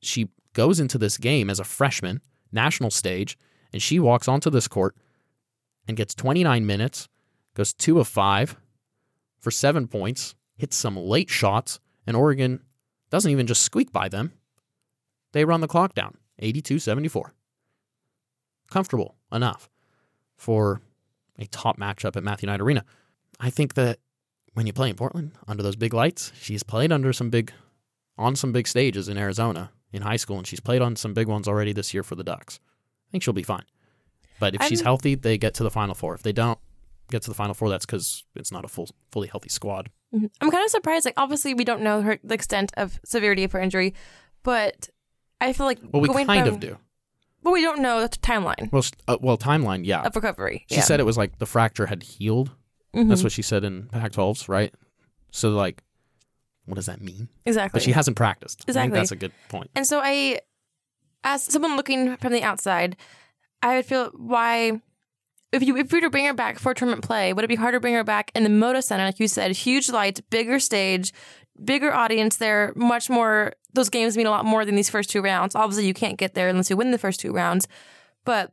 She 0.00 0.28
goes 0.54 0.80
into 0.80 0.98
this 0.98 1.18
game 1.18 1.50
as 1.50 1.60
a 1.60 1.64
freshman, 1.64 2.20
national 2.50 2.90
stage, 2.90 3.38
and 3.72 3.82
she 3.82 3.98
walks 3.98 4.28
onto 4.28 4.50
this 4.50 4.68
court 4.68 4.96
and 5.88 5.96
gets 5.96 6.14
29 6.14 6.64
minutes, 6.64 7.08
goes 7.54 7.72
2 7.72 7.98
of 8.00 8.08
5 8.08 8.56
for 9.38 9.50
7 9.50 9.88
points, 9.88 10.34
hits 10.56 10.76
some 10.76 10.96
late 10.96 11.30
shots, 11.30 11.80
and 12.06 12.16
Oregon 12.16 12.60
doesn't 13.10 13.30
even 13.30 13.46
just 13.46 13.62
squeak 13.62 13.92
by 13.92 14.08
them. 14.08 14.32
They 15.32 15.44
run 15.44 15.60
the 15.60 15.68
clock 15.68 15.94
down, 15.94 16.16
82-74. 16.40 17.32
Comfortable 18.70 19.16
enough 19.30 19.68
for 20.36 20.80
a 21.38 21.46
top 21.46 21.78
matchup 21.78 22.16
at 22.16 22.22
Matthew 22.22 22.46
Knight 22.46 22.60
Arena. 22.60 22.84
I 23.40 23.50
think 23.50 23.74
that 23.74 23.98
when 24.54 24.66
you 24.66 24.72
play 24.72 24.90
in 24.90 24.96
Portland 24.96 25.32
under 25.48 25.62
those 25.62 25.76
big 25.76 25.94
lights, 25.94 26.32
she's 26.40 26.62
played 26.62 26.92
under 26.92 27.12
some 27.12 27.30
big, 27.30 27.52
on 28.18 28.36
some 28.36 28.52
big 28.52 28.68
stages 28.68 29.08
in 29.08 29.16
Arizona 29.18 29.70
in 29.92 30.02
high 30.02 30.16
school, 30.16 30.38
and 30.38 30.46
she's 30.46 30.60
played 30.60 30.82
on 30.82 30.96
some 30.96 31.14
big 31.14 31.26
ones 31.28 31.48
already 31.48 31.72
this 31.72 31.92
year 31.94 32.02
for 32.02 32.14
the 32.14 32.24
Ducks. 32.24 32.60
I 33.08 33.10
think 33.12 33.22
she'll 33.22 33.32
be 33.34 33.42
fine. 33.42 33.64
But 34.38 34.54
if 34.54 34.62
she's 34.64 34.80
I'm- 34.80 34.86
healthy, 34.86 35.14
they 35.14 35.38
get 35.38 35.54
to 35.54 35.62
the 35.62 35.70
Final 35.70 35.94
Four. 35.94 36.14
If 36.14 36.22
they 36.22 36.32
don't 36.32 36.58
get 37.10 37.22
to 37.22 37.30
the 37.30 37.34
Final 37.34 37.54
Four, 37.54 37.68
that's 37.70 37.86
because 37.86 38.24
it's 38.34 38.50
not 38.52 38.64
a 38.64 38.68
full, 38.68 38.88
fully 39.10 39.28
healthy 39.28 39.48
squad. 39.48 39.90
Mhm. 40.14 40.30
I'm 40.40 40.50
kind 40.50 40.64
of 40.64 40.70
surprised. 40.70 41.04
Like, 41.04 41.14
obviously, 41.16 41.54
we 41.54 41.64
don't 41.64 41.82
know 41.82 42.02
her 42.02 42.18
the 42.24 42.34
extent 42.34 42.72
of 42.76 43.00
severity 43.04 43.44
of 43.44 43.52
her 43.52 43.60
injury, 43.60 43.94
but 44.42 44.88
I 45.40 45.52
feel 45.52 45.66
like 45.66 45.78
Well, 45.92 46.02
we 46.02 46.08
going 46.08 46.26
kind 46.26 46.44
from- 46.46 46.54
of 46.54 46.60
do. 46.60 46.78
But 47.42 47.52
we 47.52 47.60
don't 47.62 47.80
know 47.80 48.00
the 48.00 48.08
timeline 48.08 48.70
Well, 48.72 48.80
s- 48.80 48.92
uh, 49.08 49.18
well, 49.20 49.36
timeline, 49.36 49.84
yeah. 49.84 50.02
of 50.02 50.14
recovery. 50.14 50.64
She 50.68 50.76
yeah. 50.76 50.82
said 50.82 51.00
it 51.00 51.06
was 51.06 51.16
like 51.18 51.38
the 51.38 51.46
fracture 51.46 51.86
had 51.86 52.02
healed. 52.02 52.50
Mhm. 52.94 53.08
That's 53.08 53.22
what 53.22 53.32
she 53.32 53.42
said 53.42 53.64
in 53.64 53.88
Pac-12s, 53.88 54.48
right? 54.48 54.72
So, 55.30 55.50
like, 55.50 55.82
what 56.66 56.74
does 56.76 56.86
that 56.86 57.00
mean? 57.00 57.28
exactly. 57.46 57.78
But 57.78 57.82
she 57.82 57.92
hasn't 57.92 58.16
practiced. 58.16 58.60
I 58.62 58.64
think 58.64 58.68
Exactly. 58.76 58.98
that's 58.98 59.12
a 59.12 59.16
good 59.16 59.32
point. 59.48 59.70
And 59.74 59.86
so 59.86 60.00
I, 60.02 60.40
as 61.24 61.42
someone 61.42 61.76
looking 61.76 62.16
from 62.18 62.32
the 62.32 62.42
outside, 62.42 62.96
I 63.62 63.76
would 63.76 63.86
feel 63.86 64.10
why, 64.14 64.80
if 65.52 65.62
you 65.62 65.76
if 65.76 65.90
you 65.92 65.96
were 65.96 66.00
to 66.02 66.10
bring 66.10 66.26
her 66.26 66.34
back 66.34 66.58
for 66.58 66.74
tournament 66.74 67.02
play, 67.04 67.32
would 67.32 67.44
it 67.44 67.48
be 67.48 67.56
harder 67.56 67.78
to 67.78 67.80
bring 67.80 67.94
her 67.94 68.04
back 68.04 68.30
in 68.34 68.44
the 68.44 68.50
Moda 68.50 68.82
Center, 68.82 69.04
like 69.04 69.18
you 69.20 69.26
said, 69.28 69.50
huge 69.52 69.88
lights, 69.90 70.20
bigger 70.30 70.60
stage, 70.60 71.12
bigger 71.62 71.92
audience 71.92 72.36
there, 72.36 72.72
much 72.76 73.08
more. 73.10 73.54
Those 73.74 73.88
games 73.88 74.16
mean 74.16 74.26
a 74.26 74.30
lot 74.30 74.44
more 74.44 74.64
than 74.64 74.74
these 74.76 74.90
first 74.90 75.10
two 75.10 75.22
rounds. 75.22 75.54
Obviously, 75.54 75.86
you 75.86 75.94
can't 75.94 76.18
get 76.18 76.34
there 76.34 76.48
unless 76.48 76.70
you 76.70 76.76
win 76.76 76.90
the 76.90 76.98
first 76.98 77.20
two 77.20 77.32
rounds, 77.32 77.66
but 78.24 78.52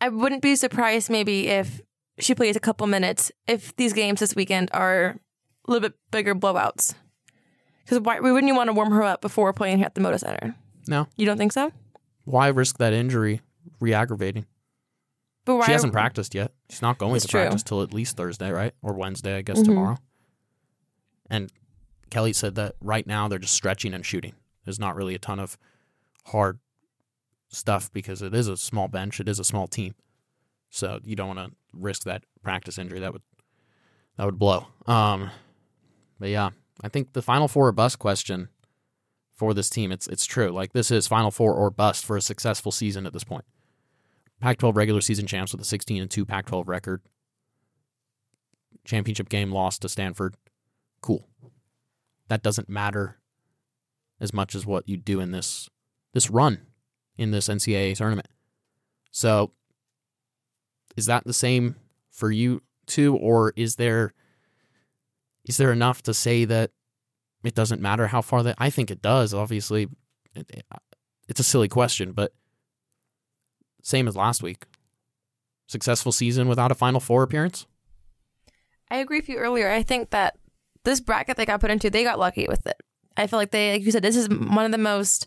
I 0.00 0.08
wouldn't 0.08 0.42
be 0.42 0.56
surprised 0.56 1.10
maybe 1.10 1.48
if 1.48 1.80
she 2.18 2.34
plays 2.34 2.56
a 2.56 2.60
couple 2.60 2.86
minutes 2.86 3.30
if 3.46 3.74
these 3.76 3.92
games 3.92 4.20
this 4.20 4.34
weekend 4.34 4.70
are 4.72 5.16
a 5.66 5.70
little 5.70 5.88
bit 5.88 5.96
bigger 6.10 6.34
blowouts. 6.34 6.94
Because 7.84 8.00
why 8.00 8.20
wouldn't 8.20 8.46
you 8.48 8.54
want 8.54 8.68
to 8.68 8.72
warm 8.74 8.90
her 8.92 9.02
up 9.02 9.20
before 9.20 9.52
playing 9.52 9.82
at 9.82 9.94
the 9.94 10.00
Moda 10.00 10.18
Center? 10.18 10.54
No. 10.88 11.06
You 11.16 11.26
don't 11.26 11.38
think 11.38 11.52
so? 11.52 11.72
Why 12.24 12.48
risk 12.48 12.78
that 12.78 12.92
injury 12.92 13.40
re-aggravating? 13.80 14.46
But 15.44 15.56
why 15.56 15.66
She 15.66 15.72
hasn't 15.72 15.92
practiced 15.94 16.34
yet. 16.34 16.52
She's 16.68 16.82
not 16.82 16.98
going 16.98 17.18
to 17.18 17.26
true. 17.26 17.40
practice 17.40 17.62
till 17.62 17.82
at 17.82 17.94
least 17.94 18.16
Thursday, 18.16 18.50
right? 18.50 18.74
Or 18.82 18.92
Wednesday, 18.92 19.36
I 19.36 19.42
guess 19.42 19.60
Mhm. 19.60 19.64
tomorrow. 19.64 19.96
And 21.30 21.50
Kelly 22.10 22.32
said 22.32 22.54
that 22.56 22.74
right 22.80 23.06
now 23.06 23.28
they're 23.28 23.38
just 23.38 23.54
stretching 23.54 23.94
and 23.94 24.04
shooting. 24.04 24.34
There's 24.64 24.80
not 24.80 24.96
really 24.96 25.14
a 25.14 25.18
ton 25.18 25.40
of 25.40 25.58
hard 26.26 26.58
stuff 27.48 27.92
because 27.92 28.22
it 28.22 28.34
is 28.34 28.48
a 28.48 28.56
small 28.56 28.88
bench. 28.88 29.20
It 29.20 29.28
is 29.28 29.38
a 29.38 29.44
small 29.44 29.66
team. 29.66 29.94
So 30.70 31.00
you 31.04 31.16
don't 31.16 31.36
want 31.36 31.38
to 31.38 31.56
risk 31.72 32.04
that 32.04 32.24
practice 32.42 32.78
injury. 32.78 33.00
That 33.00 33.12
would 33.12 33.22
that 34.16 34.26
would 34.26 34.38
blow. 34.38 34.66
Um, 34.86 35.30
but 36.18 36.28
yeah, 36.28 36.50
I 36.82 36.88
think 36.88 37.12
the 37.12 37.22
Final 37.22 37.48
Four 37.48 37.68
or 37.68 37.72
bust 37.72 37.98
question 37.98 38.48
for 39.34 39.54
this 39.54 39.70
team, 39.70 39.92
it's 39.92 40.06
it's 40.08 40.26
true. 40.26 40.50
Like 40.50 40.72
this 40.72 40.90
is 40.90 41.06
Final 41.06 41.30
Four 41.30 41.54
or 41.54 41.70
bust 41.70 42.04
for 42.04 42.16
a 42.16 42.20
successful 42.20 42.72
season 42.72 43.06
at 43.06 43.12
this 43.12 43.24
point. 43.24 43.44
Pac-12 44.40 44.76
regular 44.76 45.00
season 45.00 45.26
champs 45.26 45.52
with 45.52 45.60
a 45.60 45.64
16 45.64 46.02
and 46.02 46.10
2 46.10 46.24
Pac-12 46.24 46.68
record. 46.68 47.02
Championship 48.84 49.28
game 49.28 49.50
lost 49.50 49.82
to 49.82 49.88
Stanford. 49.88 50.36
Cool. 51.00 51.26
That 52.28 52.42
doesn't 52.42 52.68
matter 52.68 53.18
as 54.20 54.32
much 54.32 54.54
as 54.54 54.66
what 54.66 54.88
you 54.88 54.96
do 54.96 55.20
in 55.20 55.32
this 55.32 55.68
this 56.12 56.30
run 56.30 56.66
in 57.16 57.30
this 57.30 57.48
NCAA 57.48 57.96
tournament. 57.96 58.28
So 59.10 59.52
is 60.96 61.06
that 61.06 61.24
the 61.24 61.32
same 61.32 61.76
for 62.10 62.30
you 62.30 62.62
too 62.86 63.14
or 63.16 63.52
is 63.56 63.76
there 63.76 64.12
is 65.44 65.56
there 65.56 65.72
enough 65.72 66.02
to 66.02 66.12
say 66.14 66.44
that 66.44 66.70
it 67.44 67.54
doesn't 67.54 67.80
matter 67.80 68.08
how 68.08 68.20
far 68.20 68.42
that 68.42 68.56
I 68.58 68.70
think 68.70 68.90
it 68.90 69.00
does 69.02 69.32
obviously 69.34 69.88
it, 70.34 70.46
it- 70.50 70.66
it's 71.28 71.40
a 71.40 71.44
silly 71.44 71.68
question 71.68 72.12
but 72.12 72.32
same 73.82 74.08
as 74.08 74.16
last 74.16 74.42
week. 74.42 74.64
Successful 75.66 76.10
season 76.12 76.48
without 76.48 76.72
a 76.72 76.74
Final 76.74 77.00
Four 77.00 77.22
appearance? 77.22 77.66
I 78.90 78.96
agree 78.96 79.18
with 79.20 79.28
you 79.28 79.36
earlier. 79.36 79.70
I 79.70 79.82
think 79.82 80.10
that 80.10 80.36
this 80.84 81.00
bracket 81.00 81.36
they 81.36 81.46
got 81.46 81.60
put 81.60 81.70
into, 81.70 81.90
they 81.90 82.04
got 82.04 82.18
lucky 82.18 82.46
with 82.48 82.66
it. 82.66 82.76
I 83.16 83.26
feel 83.26 83.38
like 83.38 83.50
they, 83.50 83.72
like 83.72 83.82
you 83.82 83.90
said, 83.90 84.02
this 84.02 84.16
is 84.16 84.28
one 84.28 84.64
of 84.64 84.72
the 84.72 84.78
most 84.78 85.26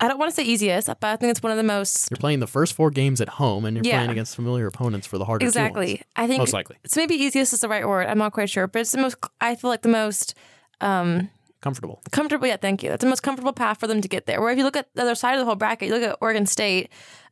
I 0.00 0.06
don't 0.06 0.18
want 0.18 0.30
to 0.30 0.34
say 0.36 0.44
easiest, 0.44 0.86
but 0.86 1.02
I 1.04 1.16
think 1.16 1.30
it's 1.32 1.42
one 1.42 1.50
of 1.50 1.56
the 1.56 1.64
most 1.64 2.08
You're 2.10 2.18
playing 2.18 2.38
the 2.38 2.46
first 2.46 2.74
four 2.74 2.90
games 2.90 3.20
at 3.20 3.28
home, 3.28 3.64
and 3.64 3.76
you're 3.76 3.84
Yeah. 3.84 3.96
playing 3.96 4.10
against 4.12 4.36
familiar 4.36 4.68
opponents 4.68 5.08
for 5.08 5.18
the 5.18 5.24
harder 5.24 5.44
exactly. 5.44 6.02
I 6.14 6.28
think 6.28 6.38
Most 6.38 6.52
likely 6.52 6.76
it's 6.84 6.96
maybe 6.96 7.16
easiest 7.16 7.52
is 7.52 7.60
the 7.60 7.68
right 7.68 7.86
word. 7.86 8.06
I'm 8.06 8.18
not 8.18 8.32
quite 8.32 8.48
sure, 8.48 8.68
but 8.68 8.80
it's 8.80 8.92
the 8.92 8.98
most. 8.98 9.16
I 9.40 9.56
feel 9.56 9.70
like 9.70 9.82
the 9.82 9.88
most 9.88 10.36
um, 10.80 11.30
comfortable. 11.60 12.00
comfortable. 12.12 12.46
Yeah, 12.46 12.58
thank 12.58 12.84
you. 12.84 12.90
That's 12.90 13.02
the 13.02 13.08
most 13.08 13.22
comfortable 13.24 13.52
path 13.52 13.80
for 13.80 13.88
them 13.88 14.00
to 14.00 14.06
get 14.06 14.26
there. 14.26 14.40
Where 14.40 14.50
if 14.52 14.58
you 14.58 14.62
look 14.62 14.76
at 14.76 14.86
the 14.94 15.02
other 15.02 15.16
side 15.16 15.32
of 15.32 15.40
the 15.40 15.44
whole 15.46 15.56
bracket, 15.56 15.88
you 15.88 15.94
look 15.94 16.04
at 16.08 16.16
Oregon 16.20 16.46
State 16.46 16.90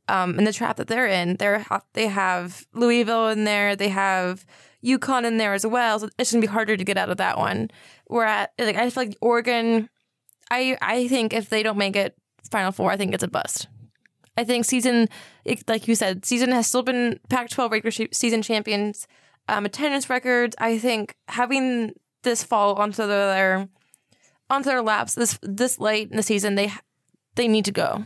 um, 0.08 0.38
and 0.38 0.46
the 0.46 0.52
trap 0.52 0.76
that 0.76 0.86
they're 0.86 1.06
in. 1.06 1.36
They're 1.36 1.64
they 1.94 2.06
have 2.06 2.66
Louisville 2.72 3.28
in 3.28 3.44
there. 3.44 3.76
They 3.76 3.88
have 3.88 4.44
UConn 4.84 5.24
in 5.24 5.38
there 5.38 5.54
as 5.54 5.66
well. 5.66 5.98
So 5.98 6.08
it's 6.18 6.32
gonna 6.32 6.40
be 6.40 6.46
harder 6.46 6.76
to 6.76 6.84
get 6.84 6.96
out 6.96 7.10
of 7.10 7.16
that 7.16 7.38
one. 7.38 7.70
Whereas, 8.06 8.48
like 8.58 8.76
I 8.76 8.90
feel 8.90 9.04
like 9.04 9.16
Oregon, 9.20 9.88
I 10.50 10.76
I 10.80 11.08
think 11.08 11.32
if 11.32 11.48
they 11.48 11.62
don't 11.62 11.78
make 11.78 11.96
it 11.96 12.16
Final 12.50 12.72
Four, 12.72 12.90
I 12.90 12.96
think 12.96 13.14
it's 13.14 13.24
a 13.24 13.28
bust. 13.28 13.68
I 14.36 14.44
think 14.44 14.64
season, 14.64 15.08
like 15.66 15.88
you 15.88 15.94
said, 15.94 16.26
season 16.26 16.52
has 16.52 16.66
still 16.66 16.82
been 16.82 17.18
Pac-12 17.30 17.70
regular 17.70 18.08
season 18.12 18.42
champions. 18.42 19.06
Um, 19.48 19.64
attendance 19.64 20.10
records. 20.10 20.54
I 20.58 20.76
think 20.76 21.14
having 21.28 21.94
this 22.22 22.42
fall 22.44 22.74
onto 22.74 23.06
their 23.06 23.68
onto 24.50 24.68
their 24.68 24.82
laps 24.82 25.14
this 25.14 25.38
this 25.42 25.78
late 25.78 26.10
in 26.10 26.16
the 26.16 26.22
season, 26.22 26.54
they 26.54 26.72
they 27.36 27.48
need 27.48 27.64
to 27.64 27.72
go. 27.72 28.04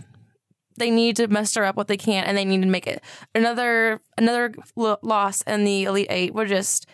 They 0.80 0.90
need 0.90 1.14
to 1.16 1.28
muster 1.28 1.64
up 1.64 1.76
what 1.76 1.86
they 1.86 1.96
can, 1.96 2.24
and 2.24 2.36
they 2.36 2.44
need 2.44 2.62
to 2.62 2.68
make 2.68 2.86
it. 2.88 3.02
Another 3.34 4.00
another 4.18 4.52
lo- 4.74 4.98
loss 5.02 5.42
in 5.42 5.62
the 5.64 5.84
Elite 5.84 6.08
Eight 6.10 6.34
would 6.34 6.48
just, 6.48 6.86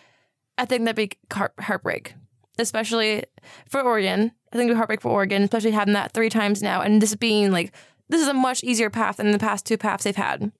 I 0.57 0.65
think 0.65 0.83
that'd 0.85 0.95
be 0.95 1.17
heart- 1.33 1.53
heartbreak, 1.59 2.13
especially 2.59 3.23
for 3.67 3.81
Oregon. 3.81 4.31
I 4.53 4.55
think 4.55 4.67
it'd 4.67 4.75
be 4.75 4.77
heartbreak 4.77 5.01
for 5.01 5.09
Oregon, 5.11 5.41
especially 5.43 5.71
having 5.71 5.93
that 5.95 6.11
three 6.13 6.29
times 6.29 6.61
now, 6.61 6.81
and 6.81 7.01
this 7.01 7.15
being 7.15 7.51
like 7.51 7.73
this 8.09 8.21
is 8.21 8.27
a 8.27 8.33
much 8.33 8.63
easier 8.63 8.89
path 8.89 9.17
than 9.17 9.31
the 9.31 9.39
past 9.39 9.65
two 9.65 9.77
paths 9.77 10.03
they've 10.03 10.15
had. 10.15 10.51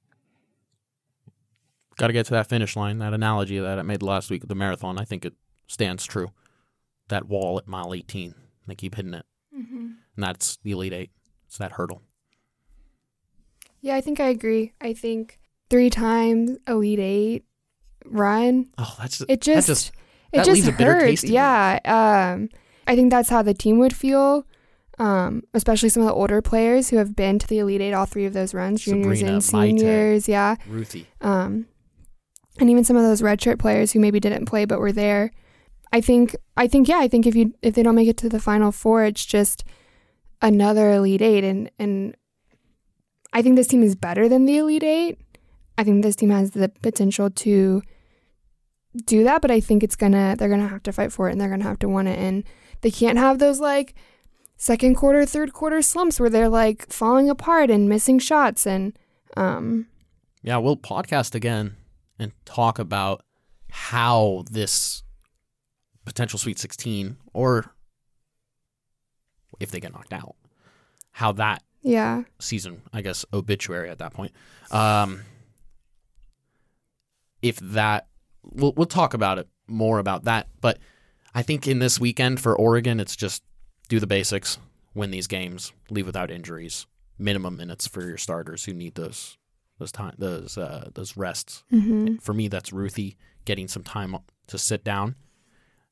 Got 1.97 2.07
to 2.07 2.13
get 2.13 2.25
to 2.27 2.31
that 2.33 2.47
finish 2.49 2.75
line. 2.75 2.99
That 2.99 3.13
analogy 3.13 3.57
that 3.59 3.79
I 3.79 3.81
made 3.81 4.03
last 4.03 4.29
week, 4.29 4.47
the 4.47 4.55
marathon, 4.55 4.97
I 4.99 5.03
think 5.05 5.25
it 5.25 5.33
stands 5.67 6.05
true. 6.05 6.29
That 7.07 7.27
wall 7.27 7.57
at 7.57 7.67
mile 7.67 7.93
18, 7.93 8.35
they 8.67 8.75
keep 8.75 8.95
hitting 8.95 9.13
it, 9.13 9.25
Mm-hmm. 9.57 9.75
and 10.15 10.23
that's 10.23 10.57
the 10.63 10.71
elite 10.71 10.93
eight. 10.93 11.11
It's 11.47 11.57
that 11.57 11.71
hurdle. 11.73 12.03
Yeah, 13.88 13.95
I 13.95 14.02
think 14.02 14.19
I 14.19 14.28
agree. 14.28 14.73
I 14.82 14.93
think 14.93 15.39
three 15.69 15.89
times 15.89 16.58
Elite 16.67 17.00
Eight 17.00 17.45
run. 18.06 18.67
Oh, 18.78 18.95
that's 19.00 19.21
It 19.28 19.41
just, 19.41 19.67
that 19.67 19.73
just 19.73 19.91
it 20.34 20.38
just 20.38 20.50
leaves 20.52 20.67
a 20.67 20.71
bitter 20.71 20.93
hurts. 20.95 21.21
taste 21.21 21.23
yeah. 21.30 21.80
Um, 21.86 22.50
I 22.86 22.95
think 22.95 23.12
that's 23.12 23.30
how 23.30 23.41
the 23.41 23.54
team 23.54 23.80
would 23.80 23.95
feel. 23.95 24.45
Um, 25.00 25.43
especially 25.54 25.89
some 25.89 26.02
of 26.02 26.08
the 26.08 26.13
older 26.13 26.41
players 26.41 26.89
who 26.89 26.97
have 26.97 27.15
been 27.15 27.38
to 27.39 27.47
the 27.47 27.60
Elite 27.60 27.82
Eight 27.82 27.93
all 27.93 28.06
three 28.08 28.26
of 28.26 28.34
those 28.34 28.54
runs, 28.56 28.82
juniors 28.84 29.19
Sabrina, 29.19 29.34
and 29.36 29.41
Maite. 29.43 29.80
seniors. 29.80 30.28
Yeah. 30.28 30.56
Ruthie. 30.67 31.08
um, 31.21 31.67
and 32.60 32.69
even 32.71 32.84
some 32.84 32.97
of 32.97 33.04
those 33.04 33.21
redshirt 33.21 33.60
players 33.60 33.91
who 33.91 34.00
maybe 34.00 34.19
didn't 34.19 34.45
play 34.47 34.65
but 34.65 34.80
were 34.80 34.91
there. 34.91 35.32
I 35.93 36.02
think 36.02 36.36
I 36.58 36.67
think 36.67 36.88
yeah, 36.88 36.97
I 36.97 37.08
think 37.08 37.28
if 37.28 37.36
you 37.36 37.54
if 37.62 37.76
they 37.76 37.84
don't 37.84 37.95
make 37.95 38.08
it 38.10 38.17
to 38.17 38.30
the 38.30 38.39
final 38.39 38.71
four, 38.71 39.06
it's 39.06 39.23
just 39.26 39.63
another 40.41 40.91
elite 40.91 41.21
eight, 41.21 41.43
and 41.43 41.69
and 41.80 42.15
I 43.38 43.43
think 43.43 43.56
this 43.56 43.67
team 43.67 43.84
is 43.84 43.95
better 43.95 44.28
than 44.28 44.45
the 44.45 44.58
elite 44.58 44.82
eight. 44.82 45.19
I 45.78 45.84
think 45.84 46.02
this 46.02 46.15
team 46.15 46.32
has 46.32 46.52
the 46.52 46.69
potential 46.69 47.30
to 47.30 47.84
do 49.06 49.23
that, 49.26 49.43
but 49.43 49.52
I 49.52 49.60
think 49.60 49.84
it's 49.84 49.95
gonna 49.95 50.36
they're 50.36 50.50
gonna 50.50 50.67
have 50.67 50.82
to 50.84 50.91
fight 50.91 51.13
for 51.13 51.30
it 51.30 51.34
and 51.34 51.39
they're 51.39 51.47
gonna 51.47 51.63
have 51.63 51.78
to 51.80 51.88
win 51.88 52.08
it, 52.08 52.17
and 52.17 52.43
they 52.82 52.89
can't 52.89 53.19
have 53.19 53.38
those 53.38 53.60
like 53.60 53.93
second 54.56 54.95
quarter, 54.95 55.23
third 55.23 55.54
quarter 55.54 55.84
slumps 55.84 56.19
where 56.19 56.32
they're 56.32 56.50
like 56.50 56.91
falling 56.91 57.30
apart 57.30 57.69
and 57.69 57.88
missing 57.88 58.17
shots 58.17 58.65
and 58.65 58.97
um 59.36 59.86
Yeah, 60.41 60.58
we'll 60.58 60.76
podcast 60.76 61.36
again 61.36 61.76
and 62.17 62.32
talk 62.43 62.80
about 62.80 63.23
how 63.69 64.45
this 64.50 65.04
potential 66.06 66.39
Sweet 66.39 66.58
16 66.58 67.17
or 67.34 67.76
if 69.60 69.69
they 69.69 69.80
get 69.80 69.93
knocked 69.93 70.13
out, 70.13 70.36
how 71.12 71.32
that 71.34 71.62
yeah 71.81 72.23
season, 72.39 72.81
I 72.93 73.01
guess, 73.01 73.25
obituary 73.33 73.89
at 73.89 73.99
that 73.99 74.13
point. 74.13 74.31
Um, 74.71 75.21
if 77.41 77.57
that, 77.57 78.07
we'll, 78.43 78.73
we'll 78.73 78.85
talk 78.85 79.13
about 79.13 79.39
it 79.39 79.47
more 79.67 79.99
about 79.99 80.25
that. 80.25 80.47
But 80.61 80.79
I 81.33 81.41
think 81.43 81.67
in 81.67 81.79
this 81.79 81.99
weekend 81.99 82.39
for 82.39 82.57
Oregon, 82.57 82.99
it's 82.99 83.15
just 83.15 83.43
do 83.89 83.99
the 83.99 84.07
basics, 84.07 84.57
win 84.93 85.11
these 85.11 85.27
games, 85.27 85.71
leave 85.89 86.05
without 86.05 86.31
injuries, 86.31 86.87
minimum 87.17 87.57
minutes 87.57 87.87
for 87.87 88.01
your 88.01 88.17
starters 88.17 88.65
who 88.65 88.73
need 88.73 88.95
those 88.95 89.37
those 89.79 89.91
time 89.91 90.13
those 90.17 90.57
uh, 90.57 90.89
those 90.95 91.17
rests. 91.17 91.63
mm-hmm. 91.71 92.15
For 92.15 92.33
me, 92.33 92.47
that's 92.47 92.73
Ruthie 92.73 93.17
getting 93.45 93.67
some 93.67 93.83
time 93.83 94.15
to 94.47 94.57
sit 94.57 94.83
down, 94.83 95.15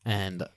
and 0.04 0.42
uh, 0.42 0.48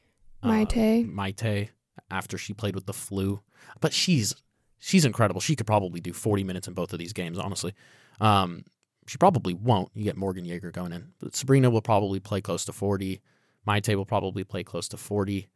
Maite. 0.43 1.13
Maite 1.13 1.69
after 2.11 2.39
she 2.39 2.55
played 2.55 2.75
with 2.75 2.87
the 2.87 2.93
flu, 2.93 3.41
but 3.81 3.93
she's 3.93 4.35
she's 4.79 5.05
incredible. 5.05 5.41
She 5.41 5.57
could 5.57 5.67
probably 5.67 6.01
do 6.01 6.13
40 6.13 6.45
minutes 6.45 6.69
in 6.69 6.75
both 6.75 6.93
of 6.93 6.99
these 6.99 7.13
games, 7.13 7.39
honestly. 7.39 7.75
Um, 8.21 8.65
she 9.07 9.17
probably 9.19 9.55
won't. 9.55 9.91
You 9.95 10.05
get 10.05 10.17
Morgan 10.17 10.45
Yaeger 10.45 10.73
going 10.73 10.93
in, 10.93 11.09
but 11.19 11.35
Sabrina 11.35 11.71
will 11.71 11.81
probably 11.83 12.21
play 12.21 12.41
close 12.41 12.65
to 12.67 12.73
40. 12.73 13.21
Maite 13.67 13.95
will 13.97 14.05
probably 14.07 14.45
play 14.45 14.63
close 14.65 14.89
to 14.89 14.97
40. 14.97 15.49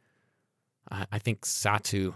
I, 0.91 1.07
I 1.13 1.19
think 1.19 1.43
Satou 1.43 2.15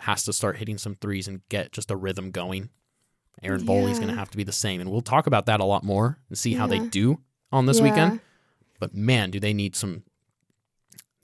has 0.00 0.24
to 0.24 0.32
start 0.32 0.56
hitting 0.56 0.76
some 0.78 0.96
threes 0.96 1.28
and 1.28 1.40
get 1.48 1.72
just 1.72 1.90
a 1.90 1.96
rhythm 1.96 2.30
going. 2.30 2.70
Erin 3.42 3.62
Boley's 3.64 3.98
going 3.98 4.12
to 4.12 4.18
have 4.18 4.30
to 4.30 4.36
be 4.36 4.44
the 4.44 4.52
same, 4.52 4.80
and 4.80 4.90
we'll 4.90 5.00
talk 5.02 5.26
about 5.26 5.46
that 5.46 5.60
a 5.60 5.64
lot 5.64 5.84
more 5.84 6.18
and 6.28 6.38
see 6.38 6.54
how 6.54 6.66
they 6.66 6.78
do 6.78 7.20
on 7.52 7.66
this 7.66 7.78
Yeah. 7.78 7.82
weekend. 7.84 8.20
But 8.80 8.94
man, 8.94 9.30
do 9.30 9.38
they 9.40 9.52
need 9.52 9.76
some? 9.76 10.02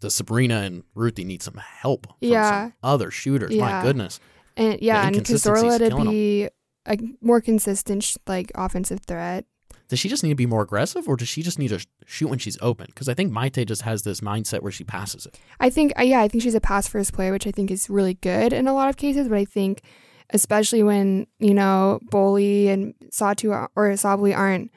The 0.01 0.11
Sabrina 0.11 0.63
and 0.63 0.85
Ruthie 0.95 1.25
need 1.25 1.43
some 1.43 1.55
help 1.59 2.07
from 2.07 2.17
Yeah. 2.29 2.49
some 2.49 2.73
other 2.83 3.11
shooters. 3.11 3.57
My 3.57 3.81
goodness, 3.83 4.19
And 4.57 4.81
yeah, 4.81 5.07
and 5.07 5.17
Cazorla 5.17 5.79
to 5.91 5.97
be 6.11 6.49
a 6.87 6.99
more 7.21 7.41
consistent 7.41 8.17
like 8.27 8.51
offensive 8.55 9.01
threat. 9.01 9.45
does 9.89 9.99
she 9.99 10.09
just 10.09 10.23
need 10.23 10.31
to 10.31 10.35
be 10.35 10.47
more 10.47 10.63
aggressive, 10.63 11.09
or 11.09 11.17
does 11.17 11.29
she 11.29 11.43
just 11.43 11.59
need 11.59 11.69
to 11.69 11.79
sh- 11.79 11.87
shoot 12.07 12.29
when 12.29 12.39
she's 12.39 12.59
open? 12.61 12.87
Because 12.87 13.09
I 13.09 13.15
think 13.15 13.33
Maite 13.33 13.67
just 13.67 13.83
has 13.83 14.03
this 14.03 14.21
mindset 14.21 14.63
where 14.63 14.73
she 14.73 14.85
passes 14.85 15.27
it. 15.27 15.39
I 15.61 15.71
think 15.71 15.93
uh, 15.99 16.03
yeah, 16.03 16.21
I 16.21 16.29
think 16.29 16.43
she's 16.43 16.55
a 16.55 16.61
pass 16.61 16.89
first 16.89 17.13
player, 17.13 17.33
which 17.33 17.47
I 17.47 17.51
think 17.51 17.71
is 17.71 17.91
really 17.91 18.15
good 18.15 18.53
in 18.53 18.67
a 18.69 18.75
lot 18.75 18.89
of 18.89 18.97
cases. 18.97 19.29
But 19.29 19.39
I 19.39 19.45
think 19.45 19.83
especially 20.31 20.83
when 20.83 21.27
you 21.39 21.55
know 21.55 22.01
Boley 22.11 22.69
and 22.69 22.95
Satou 23.11 23.69
or 23.77 23.89
Sabally 23.91 24.37
aren't 24.37 24.71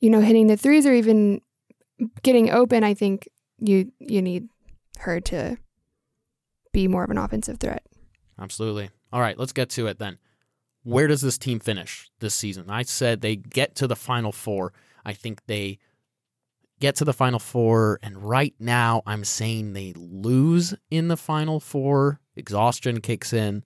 you 0.00 0.10
know 0.10 0.20
hitting 0.20 0.46
the 0.46 0.56
threes 0.56 0.86
or 0.86 0.92
even 0.92 1.40
getting 2.22 2.50
open, 2.50 2.84
I 2.84 2.94
think 2.94 3.28
you 3.58 3.92
you 3.98 4.22
need 4.22 4.48
her 4.98 5.20
to 5.20 5.56
be 6.72 6.88
more 6.88 7.04
of 7.04 7.10
an 7.10 7.18
offensive 7.18 7.58
threat. 7.58 7.84
Absolutely. 8.40 8.90
All 9.12 9.20
right, 9.20 9.38
let's 9.38 9.52
get 9.52 9.68
to 9.70 9.86
it 9.86 9.98
then. 9.98 10.18
Where 10.84 11.06
does 11.06 11.20
this 11.20 11.38
team 11.38 11.60
finish 11.60 12.10
this 12.20 12.34
season? 12.34 12.66
I 12.68 12.82
said 12.82 13.20
they 13.20 13.36
get 13.36 13.76
to 13.76 13.86
the 13.86 13.96
final 13.96 14.32
four. 14.32 14.72
I 15.04 15.12
think 15.12 15.44
they 15.46 15.78
get 16.80 16.96
to 16.96 17.04
the 17.04 17.12
final 17.12 17.38
four, 17.38 18.00
and 18.02 18.16
right 18.16 18.54
now 18.58 19.02
I'm 19.06 19.24
saying 19.24 19.72
they 19.72 19.92
lose 19.96 20.74
in 20.90 21.08
the 21.08 21.16
final 21.16 21.60
four. 21.60 22.20
Exhaustion 22.34 23.00
kicks 23.00 23.32
in. 23.32 23.64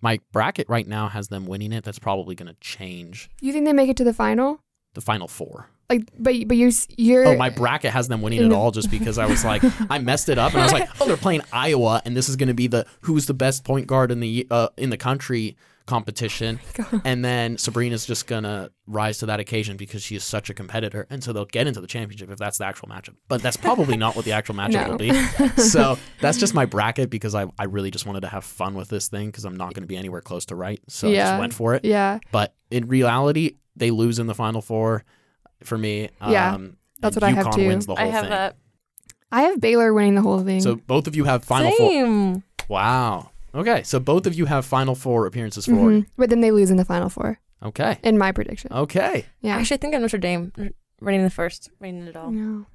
My 0.00 0.20
bracket 0.32 0.68
right 0.68 0.86
now 0.86 1.08
has 1.08 1.28
them 1.28 1.46
winning 1.46 1.72
it. 1.72 1.84
That's 1.84 1.98
probably 1.98 2.34
going 2.34 2.48
to 2.48 2.60
change 2.60 3.30
You 3.40 3.52
think 3.52 3.64
they 3.64 3.72
make 3.72 3.88
it 3.88 3.96
to 3.98 4.04
the 4.04 4.14
final? 4.14 4.60
the 4.94 5.00
final 5.00 5.26
four. 5.26 5.68
Like, 5.90 6.08
but 6.18 6.34
but 6.48 6.56
you 6.56 6.70
you're 6.96 7.26
Oh, 7.28 7.36
my 7.36 7.50
bracket 7.50 7.92
has 7.92 8.08
them 8.08 8.22
winning 8.22 8.40
In 8.40 8.46
it 8.52 8.54
all 8.54 8.70
just 8.70 8.90
because 8.90 9.18
I 9.18 9.26
was 9.26 9.44
like, 9.44 9.62
I 9.90 9.98
messed 9.98 10.28
it 10.28 10.38
up, 10.38 10.52
and 10.52 10.60
I 10.62 10.64
was 10.64 10.72
like, 10.72 10.88
oh, 11.00 11.06
they're 11.06 11.16
playing 11.16 11.42
Iowa, 11.52 12.00
and 12.04 12.16
this 12.16 12.28
is 12.28 12.36
going 12.36 12.48
to 12.48 12.54
be 12.54 12.66
the 12.66 12.86
who's 13.02 13.26
the 13.26 13.34
best 13.34 13.64
point 13.64 13.86
guard 13.86 14.10
in 14.10 14.20
the 14.20 14.46
uh, 14.50 14.68
in 14.76 14.90
the 14.90 14.96
country 14.96 15.56
competition, 15.86 16.58
and 17.04 17.22
then 17.22 17.58
Sabrina's 17.58 18.06
just 18.06 18.26
gonna 18.26 18.70
rise 18.86 19.18
to 19.18 19.26
that 19.26 19.38
occasion 19.38 19.76
because 19.76 20.02
she 20.02 20.16
is 20.16 20.24
such 20.24 20.48
a 20.48 20.54
competitor, 20.54 21.06
and 21.10 21.22
so 21.22 21.34
they'll 21.34 21.44
get 21.44 21.66
into 21.66 21.82
the 21.82 21.86
championship 21.86 22.30
if 22.30 22.38
that's 22.38 22.56
the 22.56 22.64
actual 22.64 22.88
matchup. 22.88 23.16
But 23.28 23.42
that's 23.42 23.58
probably 23.58 23.98
not 23.98 24.16
what 24.16 24.24
the 24.24 24.32
actual 24.32 24.54
matchup 24.54 24.86
No. 24.86 24.90
will 24.92 24.98
be. 24.98 25.12
So 25.62 25.98
that's 26.22 26.38
just 26.38 26.54
my 26.54 26.64
bracket 26.64 27.10
because 27.10 27.34
I 27.34 27.44
I 27.58 27.64
really 27.64 27.90
just 27.90 28.06
wanted 28.06 28.20
to 28.22 28.28
have 28.28 28.44
fun 28.44 28.72
with 28.74 28.88
this 28.88 29.08
thing 29.08 29.26
because 29.26 29.44
I'm 29.44 29.56
not 29.56 29.74
going 29.74 29.82
to 29.82 29.86
be 29.86 29.96
anywhere 29.98 30.22
close 30.22 30.46
to 30.46 30.54
right, 30.56 30.80
so 30.88 31.08
I 31.08 31.12
Yeah. 31.12 31.24
just 31.30 31.38
went 31.38 31.52
for 31.52 31.74
it. 31.74 31.84
yeah. 31.84 32.18
But 32.32 32.54
in 32.70 32.88
reality, 32.88 33.56
they 33.76 33.90
lose 33.90 34.18
in 34.18 34.26
the 34.26 34.34
final 34.34 34.62
four 34.62 35.04
for 35.62 35.78
me. 35.78 36.10
Yeah, 36.26 36.54
um, 36.54 36.76
that's 37.00 37.16
and 37.16 37.22
what 37.22 37.28
I 37.28 37.34
have 37.34 37.54
too. 37.54 37.66
Wins 37.68 37.86
the 37.86 37.94
whole 37.94 38.04
I 38.04 38.08
have 38.10 38.22
thing. 38.22 38.30
that. 38.30 38.56
I 39.32 39.42
have 39.42 39.60
Baylor 39.60 39.92
winning 39.92 40.14
the 40.14 40.22
whole 40.22 40.40
thing. 40.44 40.60
So 40.60 40.76
both 40.76 41.06
of 41.06 41.16
you 41.16 41.24
have 41.24 41.44
final 41.44 41.72
four. 41.72 42.42
Wow. 42.68 43.30
Okay, 43.54 43.82
so 43.84 44.00
both 44.00 44.26
of 44.26 44.34
you 44.34 44.46
have 44.46 44.64
final 44.64 44.94
four 44.94 45.26
appearances 45.26 45.66
for 45.66 45.72
Mhm. 45.72 46.06
But 46.16 46.30
then 46.30 46.40
they 46.40 46.50
lose 46.50 46.70
in 46.70 46.76
the 46.76 46.84
final 46.84 47.08
four 47.08 47.38
Okay. 47.62 47.98
in 48.02 48.18
my 48.18 48.32
prediction. 48.32 48.72
Okay. 48.72 49.26
Yeah. 49.42 49.56
Actually, 49.56 49.76
I 49.76 49.78
think 49.78 49.94
I'm 49.94 50.00
Notre 50.02 50.18
Dame 50.18 50.52
winning 51.00 51.22
the 51.22 51.30
first, 51.30 51.70
running 51.80 52.02
it 52.06 52.16
all. 52.16 52.30
no. 52.30 52.66